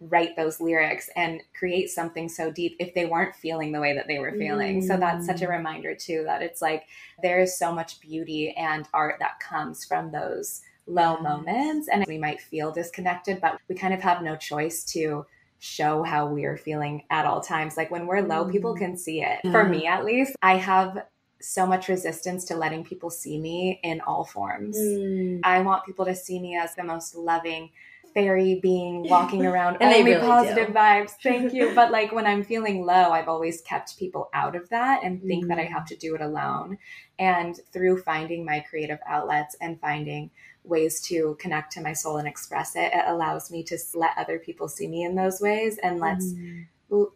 [0.00, 4.06] write those lyrics and create something so deep if they weren't feeling the way that
[4.06, 4.80] they were feeling.
[4.80, 5.58] So that's such a Mm.
[5.58, 6.86] reminder too that it's like
[7.22, 11.22] there is so much beauty and art that comes from those low Yes.
[11.22, 15.24] moments and we might feel disconnected but we kind of have no choice to
[15.60, 18.78] show how we are feeling at all times like when we're low people Mm.
[18.78, 21.04] can see it for me at least i have
[21.40, 25.40] so much resistance to letting people see me in all forms Mm.
[25.44, 27.70] i want people to see me as the most loving
[28.14, 30.72] fairy being walking around only really positive do.
[30.72, 34.68] vibes thank you but like when i'm feeling low i've always kept people out of
[34.70, 35.72] that and think that i Mm.
[35.72, 36.78] have to do it alone
[37.18, 40.30] and through finding my creative outlets and finding
[40.64, 44.38] ways to connect to my soul and express it, it allows me to let other
[44.38, 46.66] people see me in those ways and lets Mm.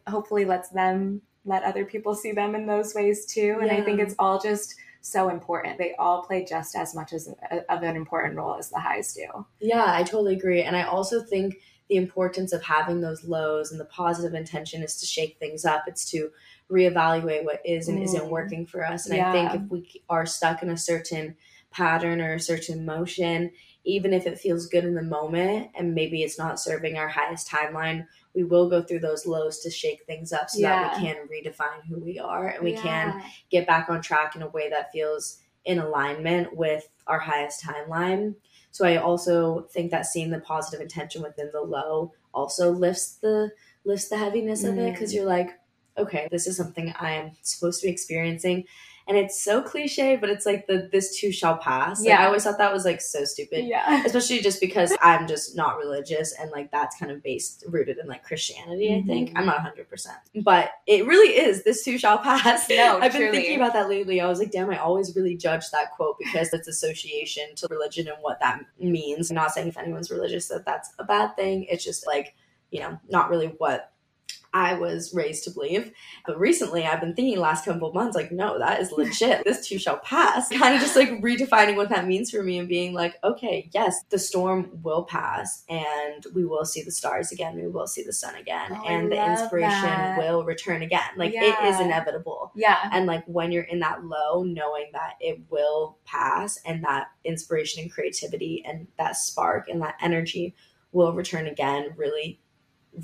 [0.06, 3.58] hopefully lets them let other people see them in those ways too.
[3.60, 5.76] And I think it's all just so important.
[5.76, 9.12] They all play just as much as a, of an important role as the highs
[9.12, 9.44] do.
[9.60, 10.62] Yeah, I totally agree.
[10.62, 11.56] And I also think
[11.90, 15.84] the importance of having those lows and the positive intention is to shake things up.
[15.86, 16.30] It's to
[16.70, 18.30] reevaluate what is and isn't Mm.
[18.30, 19.06] working for us.
[19.06, 21.36] And I think if we are stuck in a certain
[21.74, 23.50] pattern or a certain motion,
[23.84, 27.50] even if it feels good in the moment and maybe it's not serving our highest
[27.50, 31.16] timeline, we will go through those lows to shake things up so that we can
[31.28, 34.90] redefine who we are and we can get back on track in a way that
[34.92, 38.34] feels in alignment with our highest timeline.
[38.70, 43.52] So I also think that seeing the positive intention within the low also lifts the
[43.84, 44.92] lifts the heaviness of it Mm.
[44.92, 45.50] because you're like,
[45.96, 48.64] okay, this is something I am supposed to be experiencing.
[49.06, 52.00] And it's so cliche, but it's like the this too shall pass.
[52.00, 52.22] Like, Yeah.
[52.22, 53.66] I always thought that was like so stupid.
[53.66, 54.02] Yeah.
[54.06, 58.06] Especially just because I'm just not religious and like that's kind of based rooted in
[58.06, 59.30] like Christianity, I think.
[59.30, 59.38] Mhm.
[59.38, 60.06] I'm not 100%.
[60.42, 62.68] But it really is this too shall pass.
[62.70, 63.36] No, I've been truly.
[63.36, 64.20] thinking about that lately.
[64.22, 68.08] I was like, damn, I always really judge that quote because it's association to religion
[68.08, 69.30] and what that means.
[69.30, 71.64] I'm not saying if anyone's religious that that's a bad thing.
[71.70, 72.34] It's just like,
[72.70, 73.90] you know, not really what
[74.54, 75.92] I was raised to believe.
[76.26, 79.44] But recently I've been thinking last couple of months, like, no, that is legit.
[79.44, 80.48] this too shall pass.
[80.48, 83.96] Kind of just like redefining what that means for me and being like, okay, yes,
[84.10, 87.56] the storm will pass and we will see the stars again.
[87.56, 88.70] We will see the sun again.
[88.70, 90.18] Oh, and the inspiration that.
[90.18, 91.00] will return again.
[91.16, 92.88] Like it is inevitable Yeah.
[92.92, 97.82] and like when you're in that low knowing that it will pass and that inspiration
[97.82, 100.54] and creativity and that spark and that energy
[100.92, 102.38] will return again really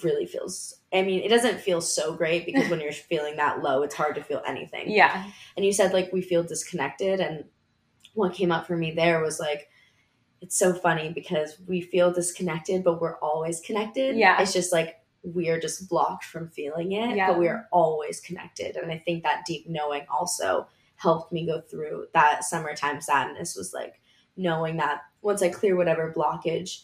[0.03, 3.83] really feels i mean it doesn't feel so great because when you're feeling that low
[3.83, 5.25] it's hard to feel anything Yeah.
[5.57, 7.45] and you said like we feel disconnected and
[8.15, 9.69] what came up for me there was like
[10.41, 14.41] it's so funny because we feel disconnected but we're always connected Yeah.
[14.41, 17.29] it's just like we're just blocked from feeling it Yeah.
[17.29, 20.67] but we are always connected and i think that deep knowing also
[20.97, 24.01] helped me go through that summertime sadness was like
[24.37, 26.83] knowing that once i clear whatever blockage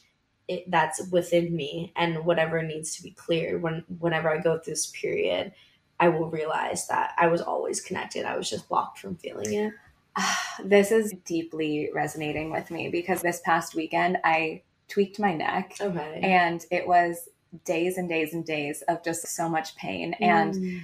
[0.49, 4.73] it, that's within me and whatever needs to be cleared when whenever i go through
[4.73, 5.53] this period
[5.99, 8.27] I will realize that I was always connected.
[8.27, 9.73] I was just blocked from feeling it.
[10.65, 15.77] this is deeply resonating with me because this past weekend I tweaked my neck.
[15.81, 16.21] Okay.
[16.23, 17.29] And it was
[17.65, 20.15] days and days and days of just so much pain.
[20.21, 20.81] And Mm.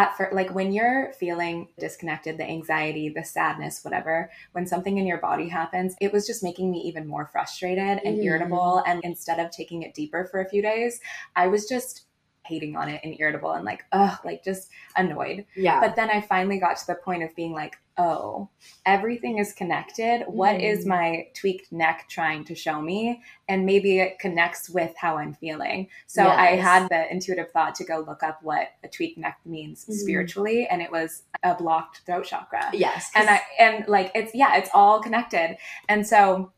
[0.00, 5.06] At first, like when you're feeling disconnected, the anxiety, the sadness, whatever, when something in
[5.06, 8.24] your body happens, it was just making me even more frustrated and Mhm.
[8.24, 8.82] irritable.
[8.86, 11.00] And instead of taking it deeper for a few days,
[11.36, 12.06] I was just
[12.44, 15.44] hating on it and irritable and like, ugh, like just annoyed.
[15.54, 15.80] yeah.
[15.80, 18.48] But then I finally got to the point of being like, oh,
[18.86, 20.24] everything is connected.
[20.26, 23.22] What is my tweaked neck trying to show me?
[23.46, 25.88] And maybe it connects with how I'm feeling.
[26.06, 29.84] So I had the intuitive thought to go look up what a tweaked neck means
[29.84, 29.92] Mhm.
[29.92, 32.70] spiritually, and it was a blocked throat chakra.
[32.72, 33.10] yes.
[33.14, 35.58] And I and like it's yeah, it's all connected.
[35.88, 36.52] And so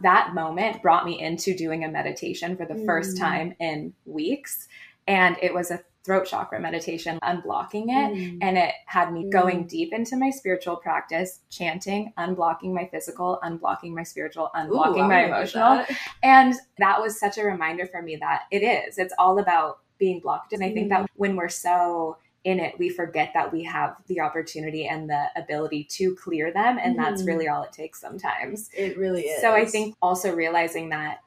[0.00, 3.20] that moment brought me into doing a meditation for the first Mm.
[3.20, 4.68] time in weeks.
[5.06, 8.14] And it was a throat chakra meditation, unblocking it.
[8.14, 8.38] Mm.
[8.42, 9.30] And it had me Mm.
[9.30, 15.08] going deep into my spiritual practice, chanting, unblocking my physical, unblocking my spiritual, unblocking I'm
[15.08, 15.76] my emotional.
[15.78, 15.90] that.
[16.22, 18.98] And that was such a reminder for me that it is.
[18.98, 20.52] It's all about being blocked.
[20.52, 20.90] And I think Mm.
[20.90, 25.24] that when we're so in it, we forget that we have the opportunity and the
[25.34, 26.78] ability to clear them.
[26.78, 27.26] And that's Mhm.
[27.28, 28.68] really all it takes sometimes.
[28.76, 29.40] It really is.
[29.40, 31.20] So I think also realizing that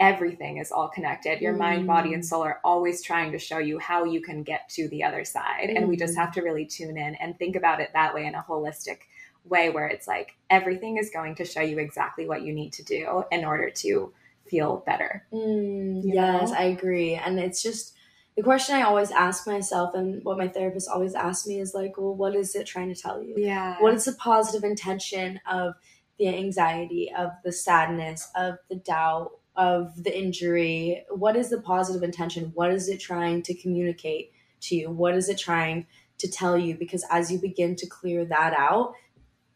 [0.00, 1.40] everything is all connected.
[1.40, 2.26] Your mind, body, and Mm.
[2.26, 5.68] soul are always trying to show you how you can get to the other side.
[5.68, 6.20] And we just Mm.
[6.20, 9.00] have to really tune in and think about it that way in a holistic
[9.44, 12.82] way where it's like everything is going to show you exactly what you need to
[12.82, 14.12] do in order to
[14.46, 15.26] feel better.
[15.32, 16.56] Mm, yes, know?
[16.56, 17.14] I agree.
[17.14, 17.94] And it's just
[18.36, 21.98] the question I always ask myself, and what my therapist always asks me is like,
[21.98, 23.34] well, what is it trying to tell you?
[23.36, 23.76] Yeah.
[23.80, 25.74] What is the positive intention of
[26.18, 31.04] the anxiety, of the sadness, of the doubt, of the injury?
[31.10, 32.50] What is the positive intention?
[32.54, 34.32] What is it trying to communicate
[34.62, 34.90] to you?
[34.90, 35.86] What is it trying
[36.18, 36.74] to tell you?
[36.76, 38.94] Because as you begin to clear that out,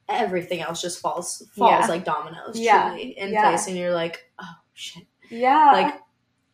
[0.09, 1.87] everything else just falls falls Yeah.
[1.87, 2.89] like dominoes Yeah.
[2.91, 3.49] truly in Yeah.
[3.49, 5.71] place and you're like, oh shit yeah.
[5.73, 5.95] like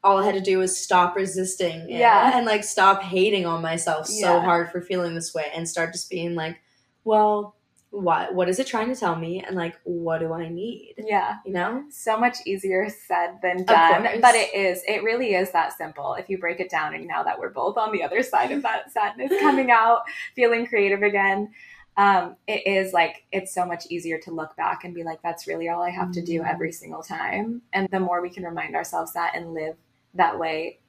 [0.05, 2.36] all I had to do was stop resisting it Yeah.
[2.36, 4.40] and like stop hating on myself so Yeah.
[4.44, 6.59] hard for feeling this way and start just being like,
[7.03, 7.57] well,
[7.93, 10.95] what what is it trying to tell me and like what do I need?
[10.99, 11.38] yeah.
[11.45, 11.84] You know?
[11.91, 16.28] so much easier said than done but it is it really is that simple if
[16.28, 18.93] you break it down and now that we're both on the other side of that
[18.93, 20.03] sadness coming out
[20.36, 21.51] feeling creative again
[21.97, 25.47] um, it is like it's so much easier to look back and be like that's
[25.49, 26.49] really all i have to do Mhm.
[26.51, 29.76] every single time and the more we can remind ourselves that and live
[30.14, 30.80] that way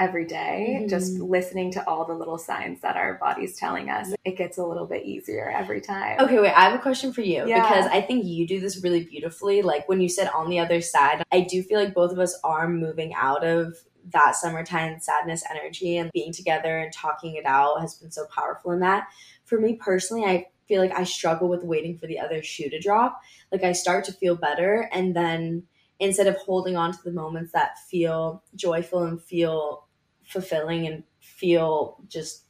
[0.00, 1.28] every day, just Mhm.
[1.28, 4.86] listening to all the little signs that our body's telling us it gets a little
[4.86, 7.60] bit easier every time Okay, wait, I have a question for you Yeah.
[7.62, 9.60] because I think you do this really beautifully.
[9.62, 12.36] Like when you said on the other side, I do feel like both of us
[12.42, 13.76] are moving out of
[14.12, 18.72] that summertime sadness energy and being together and talking it out has been so powerful
[18.72, 19.06] in that.
[19.44, 22.80] For me personally, I feel like I struggle with waiting for the other shoe to
[22.80, 23.20] drop.
[23.52, 25.64] Like I start to feel better and then
[25.98, 29.86] instead of holding on to the moments that feel joyful and feel
[30.30, 32.44] fulfilling and feel just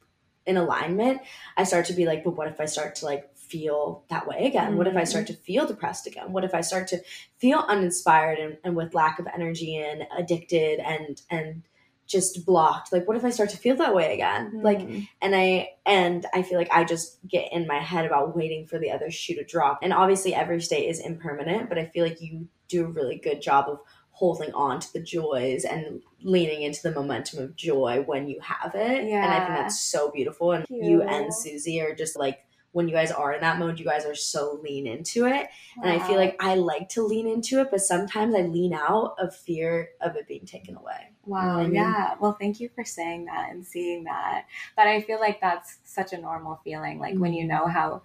[0.46, 1.20] in alignment,
[1.56, 4.46] I start to be like, but what if I start to like feel that way
[4.46, 4.76] again?
[4.76, 6.32] What if I start to feel depressed again?
[6.32, 6.98] What if I start to
[7.38, 11.62] feel uninspired and, and with lack of energy and addicted and and
[12.06, 12.92] just blocked?
[12.92, 14.60] Like what if I start to feel that way again?
[14.62, 15.08] Like Mm.
[15.22, 18.78] and I and I feel like I just get in my head about waiting for
[18.78, 19.80] the other shoe to drop.
[19.82, 23.40] And obviously every state is impermanent, but I feel like you do a really good
[23.42, 23.80] job of
[24.20, 28.74] holding on to the joys and leaning into the momentum of joy when you have
[28.74, 29.04] it.
[29.24, 30.52] And I think that's so beautiful.
[30.52, 33.84] And you and Susie are just like when you guys are in that mode, you
[33.86, 35.48] guys are so lean into it.
[35.82, 39.14] And I feel like I like to lean into it, but sometimes I lean out
[39.18, 41.08] of fear of it being taken away.
[41.26, 41.58] You know Wow.
[41.60, 41.74] I mean?
[41.76, 42.14] Yeah.
[42.20, 44.44] Well, thank you for saying that and seeing that.
[44.76, 46.98] But I feel like that's such a normal feeling.
[46.98, 47.48] Like when you Mhm.
[47.48, 48.02] know how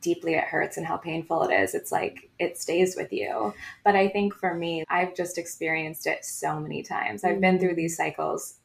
[0.00, 3.54] deeply it hurts and how painful it is, it's like it stays with you.
[3.84, 7.24] But I think for me, I've just experienced it so many times.
[7.24, 7.76] I've been through Mhm.
[7.76, 8.58] these cycles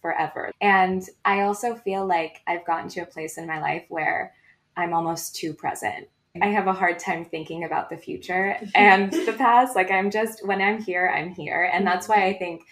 [0.00, 0.52] forever.
[0.60, 4.32] And I also feel like I've gotten to a place in my life where
[4.76, 6.08] I'm almost too present.
[6.40, 9.74] I have a hard time thinking about the future and the past.
[9.74, 11.70] Like I'm just when I'm here, I'm here.
[11.72, 12.62] And that's why I think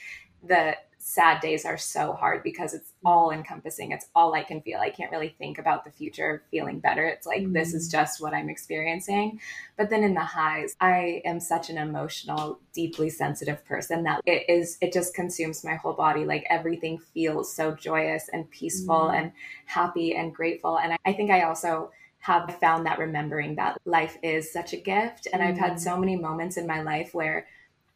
[0.43, 0.77] the
[1.07, 3.93] sad days are so hard because it's all encompassing.
[3.93, 4.81] It's all I can feel.
[4.81, 7.07] I can't really think about the future of feeling better.
[7.07, 9.39] It's like this is just what I'm experiencing.
[9.77, 14.49] But then in the highs, I am such an emotional, deeply sensitive person that it
[14.49, 16.25] is it just consumes my whole body.
[16.25, 19.19] Like everything feels so joyous and peaceful Mm.
[19.19, 19.33] and
[19.67, 20.79] happy and grateful.
[20.79, 21.91] And I, I think I also
[22.21, 25.29] have found that remembering that life is such a gift.
[25.35, 25.81] And I've had Mm.
[25.81, 27.47] so many moments in my life where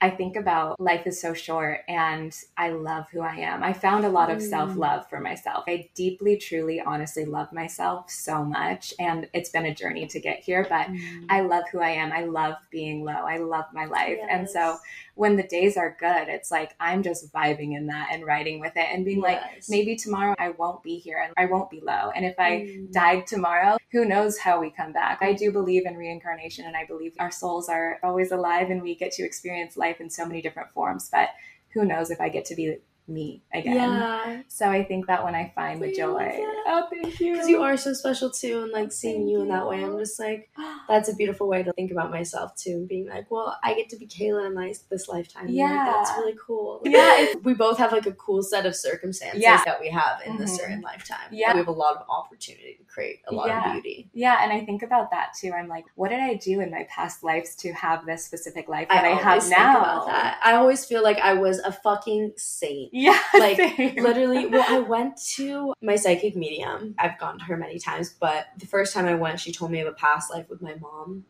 [0.01, 3.65] I think about life is so short and I love who I am.
[3.65, 4.49] I found a lot of Mm.
[4.49, 5.65] self love for myself.
[5.67, 8.95] I deeply, truly, honestly love myself so much.
[9.01, 11.27] And it's been a journey to get here, but Mm.
[11.29, 12.13] I love who I am.
[12.13, 13.13] I love being low.
[13.13, 14.19] I love my life.
[14.31, 14.81] And so Yes.
[15.19, 18.77] When the days are good, it's like I'm just vibing in that and riding with
[18.77, 22.12] it and being like, maybe tomorrow I won't be here and I won't be low.
[22.14, 22.93] And if I Mm.
[22.93, 25.19] died tomorrow, who knows how we come back?
[25.21, 28.95] I do believe in reincarnation and I believe our souls are always alive and we
[28.95, 31.09] get to experience life in so many different forms.
[31.11, 31.31] But
[31.75, 32.77] who knows if I get to be
[33.09, 33.77] me again?
[33.77, 34.43] Yeah.
[34.49, 36.53] So I think that when I find the joy, yeah.
[36.67, 37.33] oh, thank you.
[37.33, 39.83] Because you are so special too, and like seeing Thank you in that way.
[39.83, 40.51] I'm just like,
[40.89, 43.97] that's a beautiful way to think about myself too, being like, well, I get to
[43.97, 45.47] be Kela in my, this lifetime.
[45.47, 46.83] And, like, that's really cool.
[46.85, 49.63] Yeah, it's- we both have like a cool set of circumstances Yeah.
[49.65, 50.57] that we have in this Mhm.
[50.59, 51.29] certain lifetime.
[51.31, 51.53] Yeah.
[51.55, 53.67] we have a lot of opportunity to create a lot Yeah.
[53.67, 54.11] of beauty.
[54.13, 55.53] Yeah, and I think about that too.
[55.53, 58.89] I'm like, what did I do in my past lives to have this specific life
[58.89, 59.79] that I, always have think now?
[59.79, 60.41] about that.
[60.43, 62.91] I always feel like I was a fucking saint.
[63.01, 63.97] Yeah, Like, same.
[63.97, 68.47] literally well i went to my psychic medium i've gone to her many times but
[68.59, 71.25] the first time i went she told me of a past life with my mom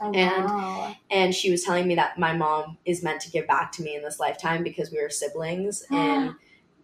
[0.00, 0.96] Oh, and- wow.
[1.10, 3.94] and she was telling me that my mom is meant to give back to me
[3.94, 6.34] in this lifetime because we were siblings in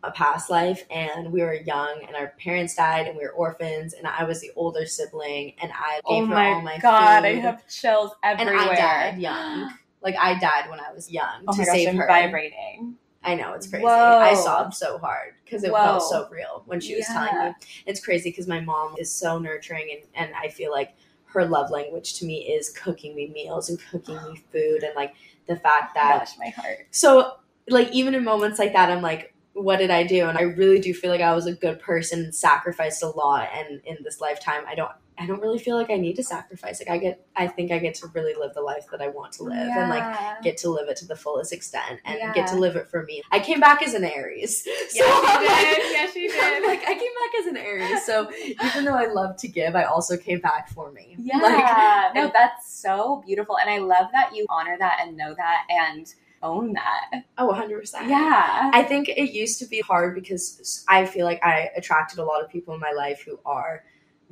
[0.05, 3.93] a past life and we were young and our parents died and we were orphans
[3.95, 6.78] and i was the older sibling and i oh gave oh her my, all my
[6.78, 8.55] god, food I have chills everywhere.
[8.61, 11.89] and i died young like i died when i was young Oh to gosh, save
[11.89, 12.95] I'm her vibrating.
[13.22, 13.84] I know it's crazy.
[13.84, 14.18] Whoa.
[14.18, 17.54] I sobbed so hard because it felt so real when she was telling me.
[17.86, 20.94] It's crazy because my mom is so nurturing, and, and I feel like
[21.26, 25.14] her love language to me is cooking me meals and cooking me food, and like
[25.46, 26.20] the fact that.
[26.20, 26.86] Gosh, my heart.
[26.90, 27.34] So,
[27.68, 30.26] like, even in moments like that, I'm like, what did I do?
[30.28, 33.80] And I really do feel like I was a good person, sacrificed a lot, and
[33.84, 34.90] in this lifetime, I don't.
[35.20, 36.78] I don't really feel like I need to sacrifice.
[36.80, 39.32] Like I get, I think I get to really live the life that I want
[39.32, 42.54] to live, and like get to live it to the fullest extent and get to
[42.54, 43.22] live it for me.
[43.32, 44.62] I came back as an Aries.
[44.90, 45.48] So Yes, you I'm did.
[45.48, 46.68] like- Yes, I'm did.
[46.68, 48.06] like I came back as an Aries.
[48.06, 48.30] So
[48.64, 51.16] even though I love to give, I also came back for me.
[51.18, 55.34] Yeah, Like, no, that's so beautiful, and I love that you honor that and know
[55.34, 57.24] that and own that.
[57.39, 58.09] oh, 100%.
[58.09, 62.24] Yeah, I think it used to be hard because I feel like I attracted a
[62.24, 63.84] lot of people in my life who are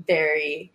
[0.07, 0.73] very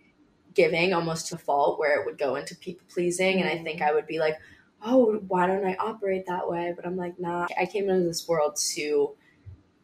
[0.54, 3.40] giving, almost to fault, where it would go into people pleasing.
[3.40, 3.64] And I Mm.
[3.64, 4.36] think I would be like,
[4.84, 6.74] oh, why don't I operate that way?
[6.76, 9.16] But I'm like, nah, I came into this world to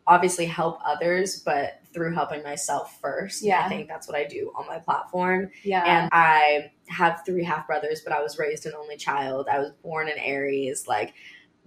[0.07, 3.43] obviously help others, but through helping myself first.
[3.43, 3.61] Yeah.
[3.65, 5.49] I think that's what I do on my platform.
[5.63, 9.47] yeah, And I have three half brothers, but I was raised an only child.
[9.51, 10.87] I was born in Aries.
[10.87, 11.13] Like,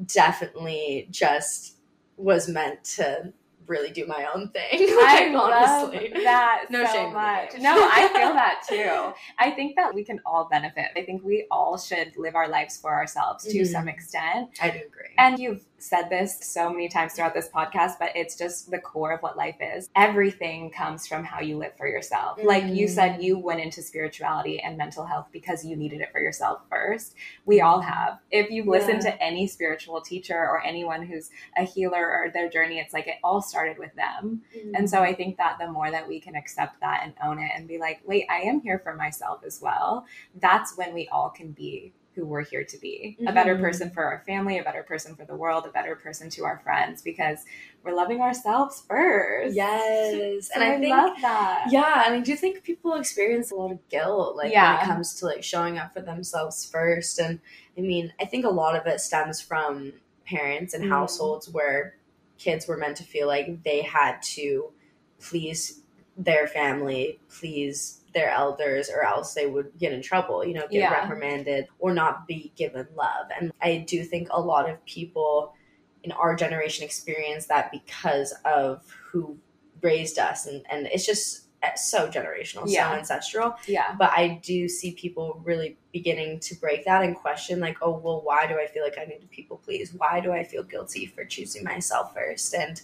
[0.07, 1.77] definitely just
[2.17, 3.33] was meant to
[3.67, 4.63] really do my own thing.
[4.73, 6.11] I like, love honestly.
[6.25, 7.53] that No so shame much.
[7.61, 9.13] No, I feel that too.
[9.39, 10.87] I think that we can all benefit.
[10.97, 13.67] I think we all should live our lives for ourselves to Mhm.
[13.67, 14.51] some extent.
[14.61, 15.15] I do agree.
[15.19, 19.13] And you've said this so many times throughout this podcast, but it's just the core
[19.13, 19.89] of what life is.
[19.97, 22.39] Everything comes from how you live for yourself.
[22.43, 22.91] Like you Mm.
[22.91, 27.15] said, you went into spirituality and mental health because you needed it for yourself first.
[27.47, 28.19] We all have.
[28.31, 29.13] If you've listened Yeah.
[29.13, 33.17] to any spiritual teacher or anyone who's a healer or their journey, it's like it
[33.25, 34.43] all started with them.
[34.75, 37.53] And so I think that the more that we can accept that and own it
[37.55, 40.07] and be like, wait, I am here for myself as well,
[40.41, 44.03] that's when we all can be who we're here to be a better person for
[44.05, 47.45] our family, a better person for the world, a better person to our friends because
[47.85, 49.55] we're loving ourselves first.
[49.55, 50.49] yes.
[50.49, 51.67] So and I, think love that.
[51.71, 55.15] Yeah, and I do think people experience a lot of guilt, like when it comes
[55.21, 57.19] to like showing up for themselves first.
[57.21, 57.39] And
[57.79, 59.93] I mean, I think a lot of it stems from
[60.27, 60.89] parents and Mhm.
[60.91, 61.97] households where
[62.39, 64.73] kids were meant to feel like they had to
[65.21, 65.83] please
[66.17, 70.73] their family, please their elders, or else they would get in trouble, you know, get
[70.81, 70.93] Yeah.
[71.01, 73.27] reprimanded or not be given love.
[73.39, 75.55] And I do think a lot of people
[76.03, 79.39] in our generation experience that because of who
[79.83, 82.91] raised us and, and it's just uh, so generational Yeah.
[82.91, 83.95] so ancestral Yeah.
[83.99, 88.23] but i do see people really beginning to break that and question like oh well
[88.23, 91.05] why do i feel like i need to people please why do i feel guilty
[91.05, 92.81] for choosing myself first and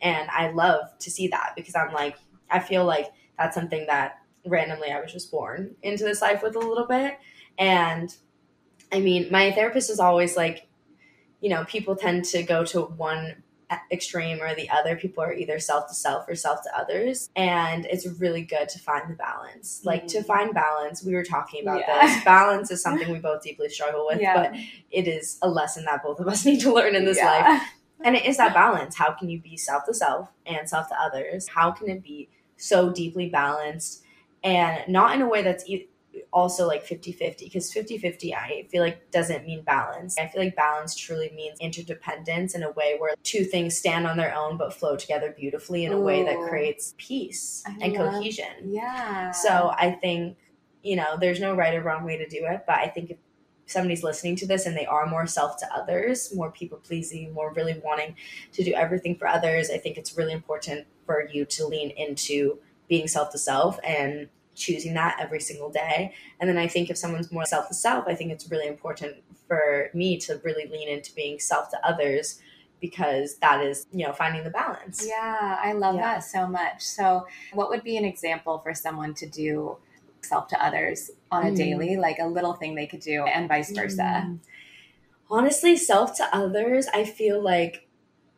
[0.00, 2.16] and i love to see that because i'm like
[2.50, 6.56] i feel like that's something that randomly i was just born into this life with
[6.56, 7.18] a little bit
[7.58, 8.16] and
[8.92, 10.66] i mean my therapist is always like
[11.40, 13.42] you know people tend to go to one
[13.90, 17.86] extreme or the other people are either self to self or self to others and
[17.86, 20.26] it's really good to find the balance like to Mhm.
[20.26, 22.06] find balance we were talking about Yeah.
[22.06, 24.34] this balance is something we both deeply struggle with Yeah.
[24.34, 24.54] but
[24.92, 27.26] it is a lesson that both of us need to learn in this Yeah.
[27.30, 27.62] life
[28.04, 31.00] and it is that balance how can you be self to self and self to
[31.00, 34.03] others how can it be so deeply balanced
[34.44, 35.88] and not in a way that's e-
[36.32, 40.16] also like 50-50 because 50-50 I feel like doesn't mean balance.
[40.18, 44.16] I feel like balance truly means interdependence in a way where two things stand on
[44.16, 48.12] their own but flow together beautifully in a way that creates peace I and love-
[48.14, 48.46] cohesion.
[48.64, 49.32] Yeah.
[49.32, 50.36] So I think,
[50.82, 53.16] you know, there's no right or wrong way to do it, but I think if
[53.66, 57.52] somebody's listening to this and they are more self to others, more people pleasing, more
[57.54, 58.14] really wanting
[58.52, 62.58] to do everything for others, I think it's really important for you to lean into
[62.88, 66.14] being self to self and choosing that every single day.
[66.40, 69.16] And then I think if someone's more self to self, I think it's really important
[69.48, 72.40] for me to really lean into being self to others
[72.80, 75.06] because that is, you know, finding the balance.
[75.08, 76.02] Yeah, I love Yeah.
[76.02, 76.82] that so much.
[76.82, 79.78] So, what would be an example for someone to do
[80.20, 81.56] self to others on a Mm.
[81.56, 84.24] daily, like a little thing they could do, and vice versa?
[84.26, 84.38] Mm.
[85.30, 87.83] Honestly, self to others, I feel like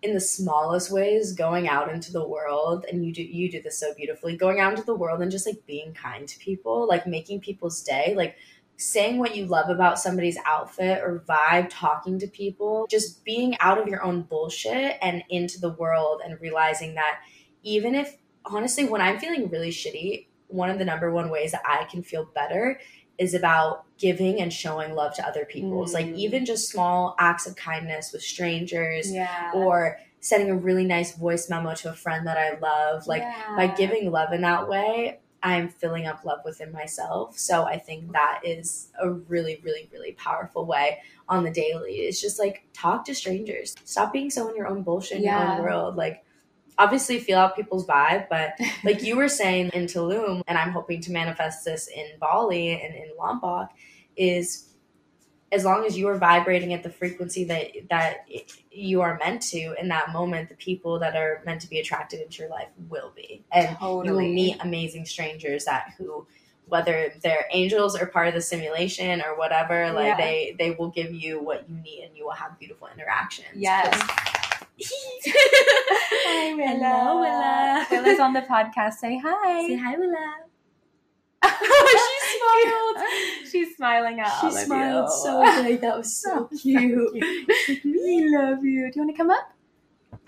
[0.03, 3.79] in the smallest ways, going out into the world, and you do you do this
[3.79, 7.07] so beautifully, going out into the world and just like being kind to people, like
[7.07, 8.37] making people's day, like
[8.77, 13.79] saying what you love about somebody's outfit or vibe, talking to people, just being out
[13.79, 17.21] of your own bullshit and into the world and realizing that
[17.63, 21.63] even if honestly, when I'm feeling really shitty, one of the number one ways that
[21.67, 22.79] I can feel better
[23.19, 25.83] is about giving and showing love to other people.
[25.83, 26.17] It's like Mm.
[26.17, 29.53] even just small acts of kindness with strangers Yeah.
[29.55, 33.07] or sending a really nice voice memo to a friend that I love.
[33.07, 33.23] Like
[33.57, 37.39] by giving love in that way, I'm filling up love within myself.
[37.39, 40.99] So I think that is a really, really, really powerful way
[41.29, 41.93] on the daily.
[42.01, 43.77] It's just like talk to strangers.
[43.85, 45.97] Stop being so in your own bullshit in your own world.
[45.97, 46.25] Like
[46.79, 48.55] obviously feel out people's vibe, but
[48.85, 52.95] like you were saying in Tulum, and I'm hoping to manifest this in Bali and
[52.95, 53.71] in Lombok,
[54.17, 54.65] is
[55.53, 58.27] as long as you are vibrating at the frequency that that
[58.71, 62.21] you are meant to in that moment, the people that are meant to be attracted
[62.21, 66.27] into your life will be, and you will meet amazing strangers that who.
[66.69, 70.17] Whether they're angels or part of the simulation or whatever, like Yeah.
[70.17, 73.47] they they will give you what you need, and you will have beautiful interactions.
[73.55, 73.95] Yes.
[76.29, 76.56] Oh Hello, Willa.
[78.07, 78.95] Willa's on the podcast.
[78.95, 79.67] Say hi.
[79.67, 80.35] Say hi, Willa.
[81.47, 83.07] she smiled.
[83.51, 85.81] She's smiling at She smiled so big.
[85.81, 87.13] That was so cute.
[87.85, 88.91] we love you.
[88.91, 89.53] Do you want to come up?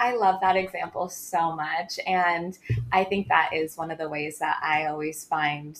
[0.01, 1.99] I love that example so much.
[2.07, 2.57] And
[2.93, 5.79] I think that is one of the ways that I always find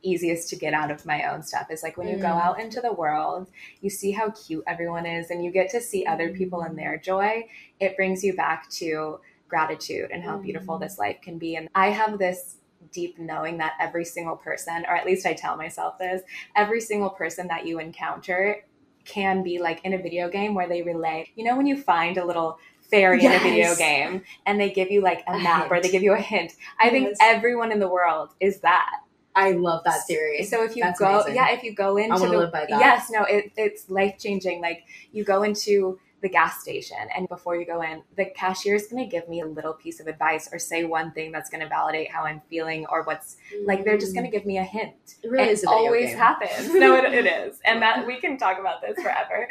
[0.00, 2.40] easiest to get out of my own stuff is like when you go Mm.
[2.40, 6.06] out into the world, you see how cute everyone is and you get to see
[6.06, 7.44] other people in their joy.
[7.80, 9.18] It brings you back to
[9.48, 10.80] gratitude and how beautiful Mm.
[10.80, 11.56] this life can be.
[11.56, 12.56] And I have this
[12.92, 16.22] deep knowing that every single person, or at least I tell myself this,
[16.56, 18.64] every single person that you encounter
[19.04, 21.30] can be like in a video game where they relay.
[21.34, 22.58] You know, when you find a little
[22.90, 25.90] fairy in a video game and they give you like a, A map or they
[25.90, 26.54] give you a hint.
[26.80, 28.90] I think everyone in the world is that.
[29.34, 30.42] I love that theory.
[30.44, 31.34] So if you That's go, amazing.
[31.36, 32.80] yeah, if you go into the, live by that.
[32.80, 34.60] yes, no, it, it's life changing.
[34.60, 38.88] Like you go into the gas station and before you go in, the cashier is
[38.88, 41.60] going to give me a little piece of advice or say one thing that's going
[41.60, 44.64] to validate how I'm feeling or what's like, they're just going to give me a
[44.64, 44.94] hint.
[45.22, 46.18] It really it always game.
[46.18, 46.74] happens.
[46.74, 47.60] No, it, it is.
[47.64, 49.48] And that we can talk about this forever.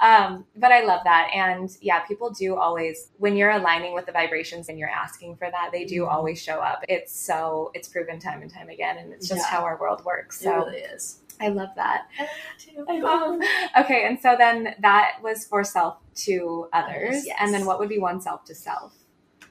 [0.00, 1.30] Um, but I love that.
[1.34, 5.50] And yeah, people do always, when you're aligning with the vibrations and you're asking for
[5.50, 6.12] that, they do Mhm.
[6.12, 6.84] always show up.
[6.88, 8.98] It's so, it's proven time and time again.
[8.98, 9.56] And it's just Yeah.
[9.58, 10.42] how our world works.
[10.42, 11.20] It really is.
[11.40, 12.08] I love that.
[12.88, 13.42] I love Um,
[13.80, 17.36] okay, and so then that was for self to others, Yes.
[17.40, 18.94] and then what would be one self to self?
[19.42, 19.46] Oh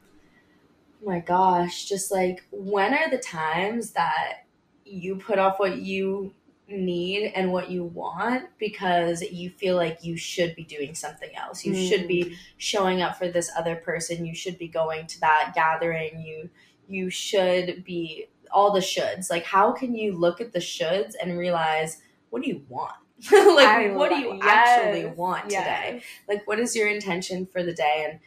[1.09, 4.45] my gosh, just like when are the times that
[4.85, 6.33] you put off what you
[6.67, 11.63] need and what you want because you feel like you should be doing something else.
[11.63, 14.25] You should be showing up for this other person.
[14.25, 16.21] You should be going to that gathering.
[16.21, 16.49] You
[16.87, 19.29] you should be all the shoulds.
[19.29, 22.01] Like how can you look at the shoulds and realize
[22.31, 22.95] what do you want?
[23.31, 26.01] like I what do you yes, actually want today?
[26.29, 28.19] like what is your intention for the day and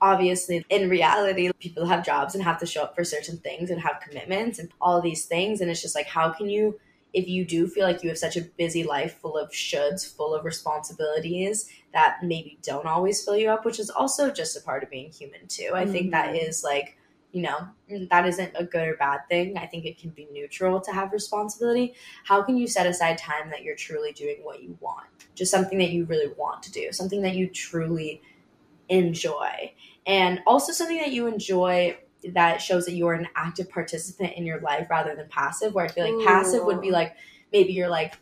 [0.00, 3.80] obviously in reality people have jobs and have to show up for certain things and
[3.80, 6.78] have commitments and all these things and it's just like how can you
[7.12, 10.34] if you do feel like you have such a busy life full of shoulds full
[10.34, 14.82] of responsibilities that maybe don't always fill you up which is also just a part
[14.82, 16.48] of being human too i think that Mhm.
[16.48, 16.96] is like
[17.34, 17.68] you know
[18.10, 19.58] that isn't a good or bad thing.
[19.58, 21.94] I think it can be neutral to have responsibility.
[22.24, 25.08] How can you set aside time that you're truly doing what you want?
[25.34, 28.22] Just something that you really want to do something that you truly
[28.88, 29.72] enjoy.
[30.06, 31.98] And also something that you enjoy
[32.32, 35.84] that shows that you are an active participant in your life rather than passive where
[35.84, 37.14] i feel like passive would be like
[37.52, 38.14] maybe you're like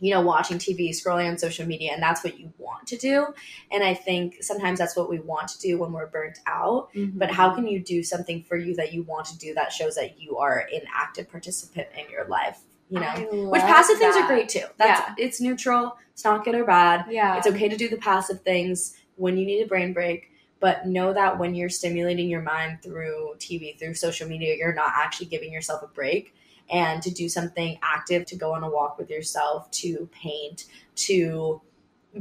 [0.00, 3.26] you know watching tv scrolling on social media and that's what you want to do
[3.70, 7.30] and i think sometimes that's what we want to do when we're burnt out but
[7.30, 10.20] how can you do something for you that you want to do that shows that
[10.20, 13.48] you are an active participant in your life you know.
[13.50, 14.12] Which passive that.
[14.12, 14.64] things are great too.
[14.76, 15.14] That's yeah.
[15.16, 15.96] it's neutral.
[16.12, 17.06] It's not good or bad.
[17.08, 17.38] Yeah.
[17.38, 21.12] It's okay to do the passive things when you need a brain break, but know
[21.14, 25.52] that when you're stimulating your mind through TV, through social media, you're not actually giving
[25.52, 26.34] yourself a break.
[26.70, 30.66] And to do something active, to go on a walk with yourself, to paint,
[30.96, 31.60] to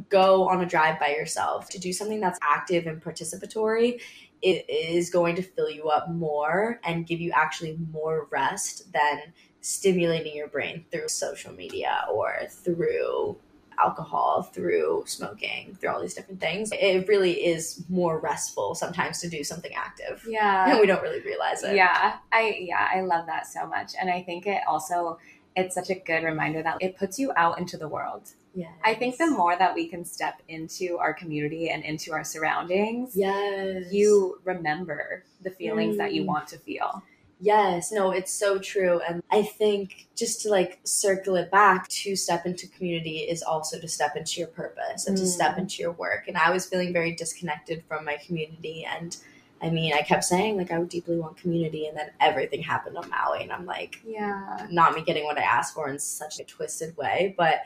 [0.09, 4.01] go on a drive by yourself, to do something that's active and participatory,
[4.41, 9.21] it is going to fill you up more and give you actually more rest than
[9.61, 13.37] stimulating your brain through social media or through
[13.81, 16.71] alcohol, through smoking, through all these different things.
[16.71, 20.25] It really is more restful sometimes to do something active.
[20.27, 20.71] Yeah.
[20.71, 21.75] And we don't really realize it.
[21.75, 22.17] Yeah.
[22.31, 23.93] I yeah, I love that so much.
[23.99, 25.19] And I think it also
[25.55, 28.31] it's such a good reminder that it puts you out into the world.
[28.55, 28.71] Yes.
[28.83, 33.15] I think the more that we can step into our community and into our surroundings,
[33.15, 33.91] yes.
[33.91, 35.99] you remember the feelings mm.
[35.99, 36.27] that you mm.
[36.27, 37.03] want to feel.
[37.39, 38.99] Yes, no, it's so true.
[39.07, 43.79] And I think just to like circle it back, to step into community is also
[43.79, 45.21] to step into your purpose and mm.
[45.21, 45.59] to step mm.
[45.59, 46.27] into your work.
[46.27, 48.85] And I was feeling very disconnected from my community.
[48.85, 49.15] And
[49.61, 52.97] I mean, I kept saying like I would deeply want community, and then everything happened
[52.97, 56.39] on Maui, and I'm like, yeah, not me getting what I asked for in such
[56.39, 57.61] a twisted way, but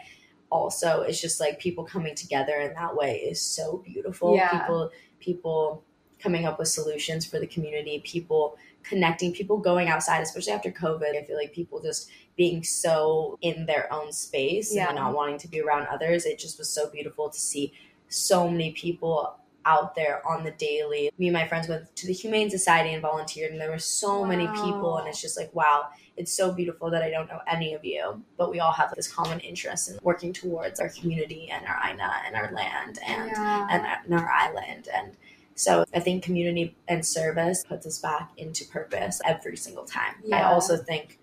[0.49, 4.35] also it's just like people coming together in that way is so beautiful.
[4.35, 4.59] Yeah.
[4.59, 5.83] People, people
[6.19, 11.15] coming up with solutions for the community, people connecting, people going outside, especially after COVID.
[11.17, 14.87] I feel like people just being so in their own space yeah.
[14.87, 16.25] and not wanting to be around others.
[16.25, 17.73] It just was so beautiful to see
[18.09, 21.09] so many people out there on the daily.
[21.17, 24.21] Me and my friends went to the Humane Society and volunteered, and there were so
[24.21, 24.27] wow.
[24.27, 27.73] many people, and it's just like, wow, it's so beautiful that I don't know any
[27.73, 31.65] of you, but we all have this common interest in working towards our community and
[31.65, 33.67] our Aina and our land and yeah.
[33.71, 35.17] and, and our island and
[35.55, 40.15] so I think community and service puts us back into purpose every single time.
[40.23, 40.37] Yeah.
[40.49, 41.19] I also think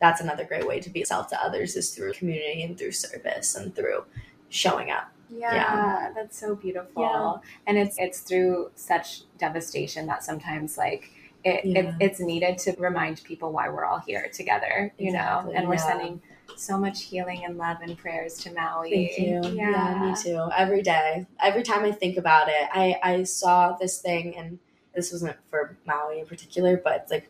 [0.00, 3.56] that's another great way to be self to others is through community and through service
[3.56, 4.04] and through
[4.48, 5.10] showing up.
[5.30, 6.12] Yeah, yeah.
[6.14, 7.02] that's so beautiful.
[7.02, 7.50] Yeah.
[7.66, 11.10] And it's it's through such devastation that sometimes like
[11.44, 11.80] it, yeah.
[11.80, 15.52] it, it's needed to remind people why we're all here together, you exactly.
[15.52, 16.20] know, and we're sending
[16.56, 18.90] so much healing and love and prayers to Maui.
[18.90, 19.56] Thank you.
[19.56, 19.70] Yeah.
[19.70, 20.10] yeah.
[20.10, 20.48] me too.
[20.56, 24.58] Every day, every time I think about it, I I saw this thing, and
[24.94, 27.28] this wasn't for Maui in particular, but it's like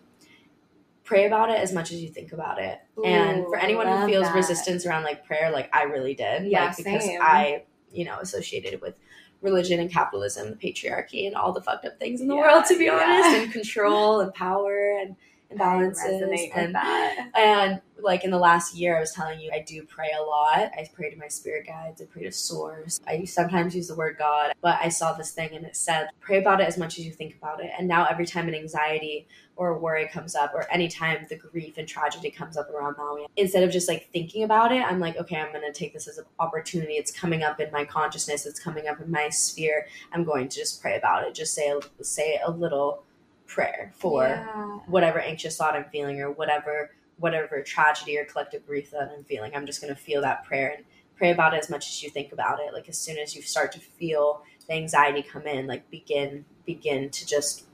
[1.05, 2.79] pray about it as much as you think about it.
[2.99, 4.35] Ooh, and for anyone who feels that.
[4.35, 7.21] resistance around like prayer, like I really did, yeah, like, because same.
[7.23, 8.99] I you know associated with
[9.41, 12.64] religion and capitalism, the patriarchy, and all the fucked up things in the yeah, world,
[12.66, 15.16] to be honest, and control and power and
[15.53, 17.30] imbalances and that.
[17.34, 20.70] And like in the last year, I was telling you, I do pray a lot.
[20.76, 22.01] I pray to my spirit guides.
[22.01, 23.01] I pray to source.
[23.09, 26.38] I sometimes use the word God, but I saw this thing and it said, pray
[26.38, 27.72] about it as much as you think about it.
[27.76, 29.26] And now every time an anxiety
[29.57, 33.64] or worry comes up, or anytime the grief and tragedy comes up around Maui, instead
[33.64, 36.18] of just like thinking about it, I'm like, okay, I'm going to take this as
[36.18, 36.92] an opportunity.
[36.92, 38.46] It's coming up in my consciousness.
[38.46, 39.88] It's coming up in my sphere.
[40.12, 41.34] I'm going to just pray about it.
[41.34, 43.03] Just say, say a little
[43.49, 44.78] prayer for yeah.
[44.86, 49.53] whatever anxious thought I'm feeling or whatever whatever tragedy or collective grief that I'm feeling.
[49.55, 50.84] I'm just going to feel that prayer and
[51.16, 52.72] pray about it as much as you think about it.
[52.72, 57.11] Like as soon as you start to feel the anxiety come in, like begin begin
[57.11, 57.64] to just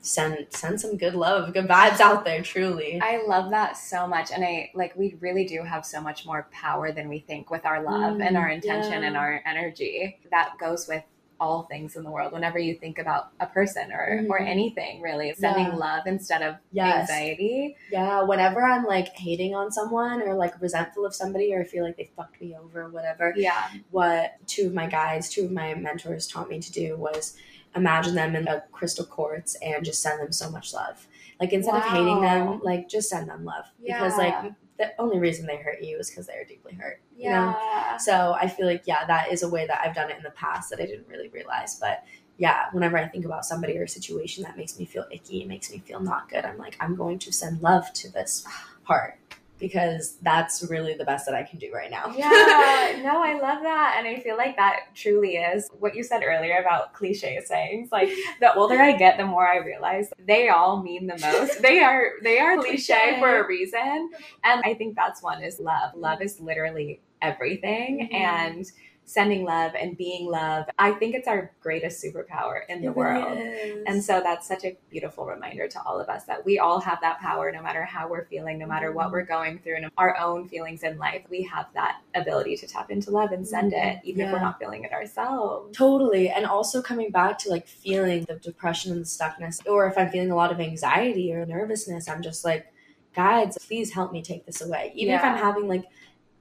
[0.00, 3.00] send send some good love, good vibes out there truly.
[3.00, 6.48] I love that so much and I like we really do have so much more
[6.50, 9.08] power than we think with our love mm, and our intention yeah.
[9.08, 10.18] and our energy.
[10.30, 11.04] That goes with
[11.40, 14.30] all things in the world whenever you think about a person or mm-hmm.
[14.30, 15.74] or anything really sending yeah.
[15.74, 17.08] love instead of yes.
[17.08, 21.64] anxiety yeah whenever i'm like hating on someone or like resentful of somebody or i
[21.64, 25.44] feel like they fucked me over or whatever yeah what two of my guides two
[25.44, 27.36] of my mentors taught me to do was
[27.76, 31.06] imagine them in a crystal quartz and just send them so much love
[31.40, 31.78] like instead wow.
[31.78, 33.98] of hating them like just send them love yeah.
[33.98, 37.00] because like the only reason they hurt you is because they are deeply hurt.
[37.16, 37.28] Yeah.
[37.28, 37.98] You know?
[37.98, 40.30] So I feel like, yeah, that is a way that I've done it in the
[40.30, 41.78] past that I didn't really realize.
[41.78, 42.04] But
[42.36, 45.48] yeah, whenever I think about somebody or a situation that makes me feel icky, it
[45.48, 48.46] makes me feel not good, I'm like, I'm going to send love to this
[48.84, 49.18] part
[49.58, 52.12] because that's really the best that I can do right now.
[52.16, 53.96] yeah, no, I love that.
[53.98, 57.90] And I feel like that truly is what you said earlier about cliche sayings.
[57.92, 61.60] Like the older I get, the more I realize they all mean the most.
[61.62, 64.10] they are they are cliche for a reason.
[64.44, 65.94] And I think that's one is love.
[65.94, 68.08] Love is literally everything.
[68.10, 68.14] Mm-hmm.
[68.14, 68.72] And
[69.08, 70.66] sending love and being love.
[70.78, 73.38] I think it's our greatest superpower in the it world.
[73.40, 73.82] Is.
[73.86, 76.98] And so that's such a beautiful reminder to all of us that we all have
[77.00, 79.12] that power no matter how we're feeling, no matter what mm-hmm.
[79.12, 81.22] we're going through, and our own feelings in life.
[81.30, 84.08] We have that ability to tap into love and send it, mm-hmm.
[84.08, 84.26] even yeah.
[84.26, 85.74] if we're not feeling it ourselves.
[85.74, 86.28] Totally.
[86.28, 90.10] And also coming back to like feeling the depression and the stuckness, or if I'm
[90.10, 92.70] feeling a lot of anxiety or nervousness, I'm just like,
[93.14, 94.92] guides, please help me take this away.
[94.94, 95.84] Even if I'm having like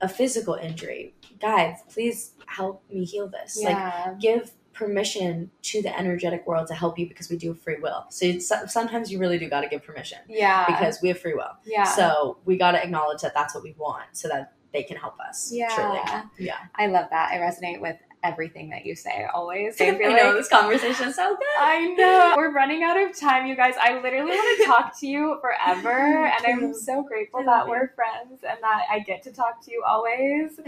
[0.02, 3.62] a physical injury, guides, please help me heal this.
[3.62, 8.06] Like give permission to the energetic world to help you because we do free will.
[8.10, 10.66] So it's, sometimes you really do got to give permission yeah.
[10.68, 11.58] because we have free will.
[11.66, 11.84] yeah.
[11.84, 15.20] So we got to acknowledge that that's what we want so that they can help
[15.20, 15.52] us.
[15.52, 15.70] yeah.
[15.76, 16.00] Truly.
[16.38, 16.58] Yeah.
[16.76, 17.32] I love that.
[17.32, 17.98] I resonate with
[18.28, 19.80] everything that you say always.
[19.80, 21.60] I I know like this conversation is so good.
[21.60, 22.34] I know.
[22.38, 23.76] We're running out of time, you guys.
[23.80, 26.26] I literally want to talk to you forever.
[26.26, 27.72] And I'm so grateful that you.
[27.72, 30.60] we're friends and that I get to talk to you always.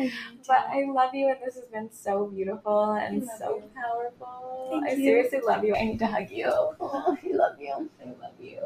[0.47, 3.64] But I love you, and this has been so beautiful and so you.
[3.76, 4.70] powerful.
[4.72, 5.03] Thank I you.
[5.03, 5.76] seriously love you.
[5.76, 6.47] I need to hug you.
[6.47, 7.89] Oh, I love you.
[8.01, 8.60] I love you.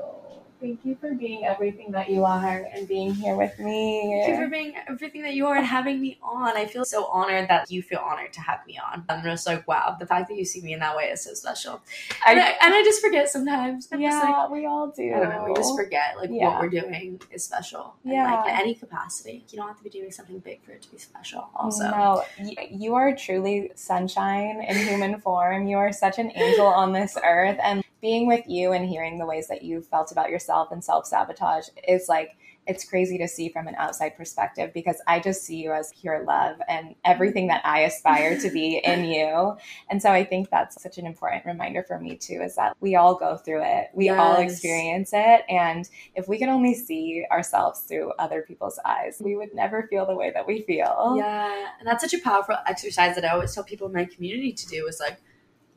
[0.64, 4.22] Thank you for being everything that you are and being here with me.
[4.26, 6.56] Thank you for being everything that you are and having me on.
[6.56, 9.04] I feel so honored that you feel honored to have me on.
[9.10, 11.34] I'm just like, wow, the fact that you see me in that way is so
[11.34, 11.82] special.
[12.26, 13.90] and, I, and I just forget sometimes.
[13.92, 15.14] I'm just like, yeah, we all do.
[15.14, 15.46] I don't know.
[15.50, 16.48] We just forget like Yeah.
[16.48, 17.96] what we're doing is special.
[18.06, 18.34] And, Yeah.
[18.34, 20.90] like in any capacity, you don't have to be doing something big for it to
[20.92, 21.50] be special.
[21.58, 25.68] Also, No, y- you are truly sunshine in human form.
[25.68, 27.58] You are such an angel on this earth.
[27.62, 31.08] And being with you and hearing the ways that you felt about yourself and self
[31.08, 32.36] sabotage is like,
[32.68, 36.24] it's crazy to see from an outside perspective because I just see you as pure
[36.26, 39.56] love and everything that I aspire to be in you.
[39.90, 42.96] And so I think that's such an important reminder for me too is that we
[42.96, 45.46] all go through it, we all experience it.
[45.48, 50.06] And if we could only see ourselves through other people's eyes, we would never feel
[50.06, 51.16] the way that we feel.
[51.18, 54.52] yeah, and that's such a powerful exercise that I always tell people in my community
[54.52, 55.22] to do is like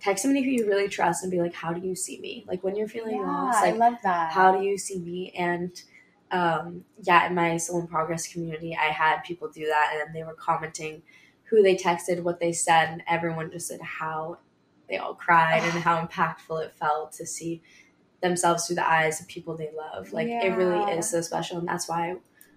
[0.07, 2.45] text somebody who you really trust and be like, how do you see me?
[2.47, 4.33] Like when you're feeling lost, I like love that.
[4.33, 5.71] how do you see me and
[6.33, 10.25] um yeah in my soul in progress community i had people do that and they
[10.25, 11.01] were commenting
[11.45, 14.37] who they texted what they said and everyone just said how
[14.89, 17.63] they all cried and how impactful it felt to see
[18.23, 21.69] themselves through the eyes of people they love like it really is so special and
[21.69, 22.17] that's why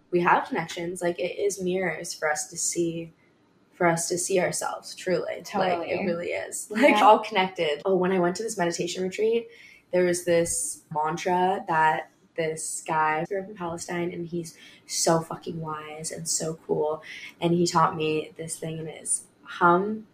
[0.09, 3.13] we have connections like it is mirrors for us to see
[3.79, 5.41] for us to see ourselves truly
[5.79, 7.03] like it really is like Yeah.
[7.05, 9.47] all connected oh when i went to this meditation retreat
[9.91, 14.55] there was this mantra that this guy grew up in Palestine and he's
[14.87, 17.03] so fucking wise and so cool.
[17.41, 20.07] And he taught me this thing and it's hum,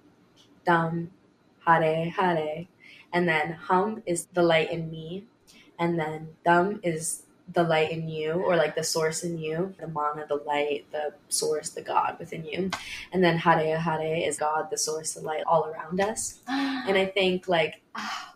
[0.66, 1.12] dum,
[1.68, 2.66] hare, hare.
[3.14, 5.26] And then hum is the light in me.
[5.78, 7.24] And then dum is
[7.54, 11.14] the light in you or like the source in you, the mana, the light, the
[11.30, 12.72] source, the God within you.
[13.12, 16.40] And then hare, hare is God, the source, the light all around us.
[16.48, 17.82] And I think like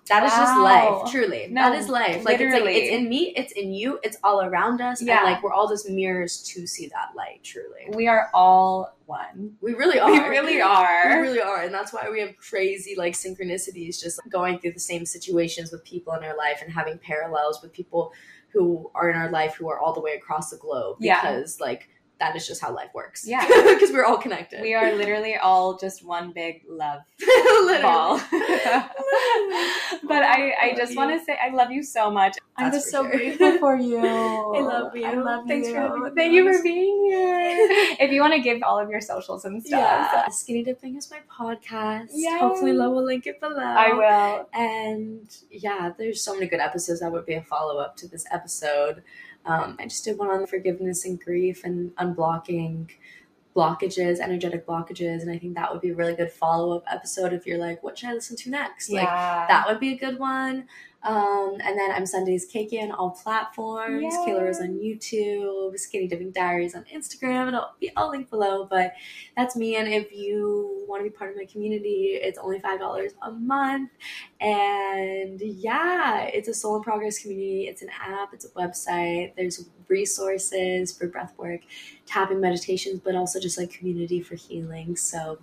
[0.08, 1.48] that is just life, truly.
[1.50, 2.26] No, that is life.
[2.26, 2.76] Like it's like literally.
[2.76, 5.02] it's in me, it's in you, it's all around us.
[5.02, 5.20] Yeah.
[5.20, 7.90] And like we're all just mirrors to see that light, truly.
[7.94, 9.56] we are all one.
[9.62, 10.12] We really are.
[10.12, 11.10] We really are.
[11.10, 11.62] We really are.
[11.62, 15.72] And that's why we have crazy like synchronicities, just like, going through the same situations
[15.72, 18.12] with people in our life and having parallels with people
[18.52, 20.98] who are in our life who are all the way across the globe.
[21.00, 21.22] Yeah.
[21.22, 21.90] Because like
[22.20, 23.26] that is just how life works.
[23.28, 23.46] Yeah.
[23.80, 24.62] Because we're all connected.
[24.62, 27.82] We are literally all just one big love Literally.
[27.82, 28.18] ball.
[30.04, 32.38] but oh, I, I love just want to say I love you so much.
[32.58, 33.12] I'm That's just so sure.
[33.12, 34.00] grateful for you.
[34.00, 35.06] I love you.
[35.06, 35.48] I love you.
[35.48, 35.74] Thanks you.
[35.76, 37.68] for having me Thank you for being here.
[38.00, 40.28] if you want to give all of your socials and stuff, Yeah.
[40.30, 42.10] Skinny Dipping is my podcast.
[42.14, 42.38] Yay.
[42.40, 43.58] Hopefully, Lo will link it below.
[43.60, 44.50] I will.
[44.54, 48.26] And yeah, there's so many good episodes that would be a follow up to this
[48.32, 49.04] episode.
[49.46, 52.90] Um, I just did one on forgiveness and grief and unblocking
[53.56, 57.34] blockages, energetic blockages, and I think that would be a really good follow up episode
[57.34, 58.90] if you're like, what should I listen to next?
[58.92, 59.06] Like
[59.48, 60.68] that would be a good one.
[61.02, 64.04] Um, and then I'm Sundays KK on all platforms.
[64.04, 64.10] Yay.
[64.34, 67.48] Kela Rose on YouTube, Skinny Dipping Diaries on Instagram.
[67.48, 68.66] It'll be all linked below.
[68.70, 68.94] But
[69.38, 69.78] that's me.
[69.78, 73.32] And if you want to be part of my community, it's only five dollars a
[73.32, 73.92] month.
[74.42, 77.68] And yeah, it's a soul in progress community.
[77.68, 78.34] It's an app.
[78.34, 79.36] It's a website.
[79.36, 81.62] There's resources for breath work,
[82.06, 84.96] tapping meditations, but also just like community for healing.
[84.96, 85.40] So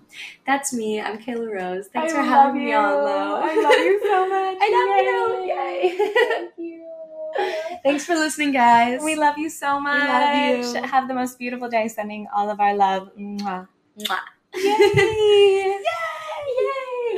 [0.47, 1.01] that's me.
[1.01, 1.89] I'm Kela Rose.
[1.89, 3.41] Thanks I for love having me on, though.
[3.43, 4.59] I love you so much.
[4.61, 5.93] I love Yay.
[5.93, 5.99] you.
[5.99, 6.23] Yay.
[6.39, 7.79] Thank you.
[7.83, 9.03] Thanks for listening, guys.
[9.03, 10.09] We love you so much.
[10.09, 10.83] love you.
[10.85, 11.87] Have the most beautiful day.
[11.89, 13.11] Sending all of our love.
[13.19, 13.69] Mwah.
[13.99, 14.19] Mwah.
[14.55, 14.63] Yay!
[15.85, 16.16] Yay!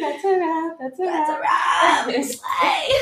[0.00, 0.78] That's a wrap.
[0.80, 2.06] That's a That's a wrap.
[2.06, 2.24] wrap.
[2.24, 2.94] Slay.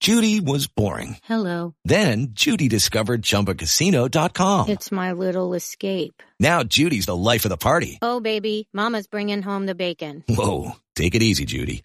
[0.00, 1.16] Judy was boring.
[1.24, 1.74] Hello.
[1.86, 4.68] Then Judy discovered ChumbaCasino.com.
[4.68, 6.22] It's my little escape.
[6.38, 7.98] Now Judy's the life of the party.
[8.02, 10.22] Oh, baby, Mama's bringing home the bacon.
[10.28, 11.84] Whoa, take it easy, Judy.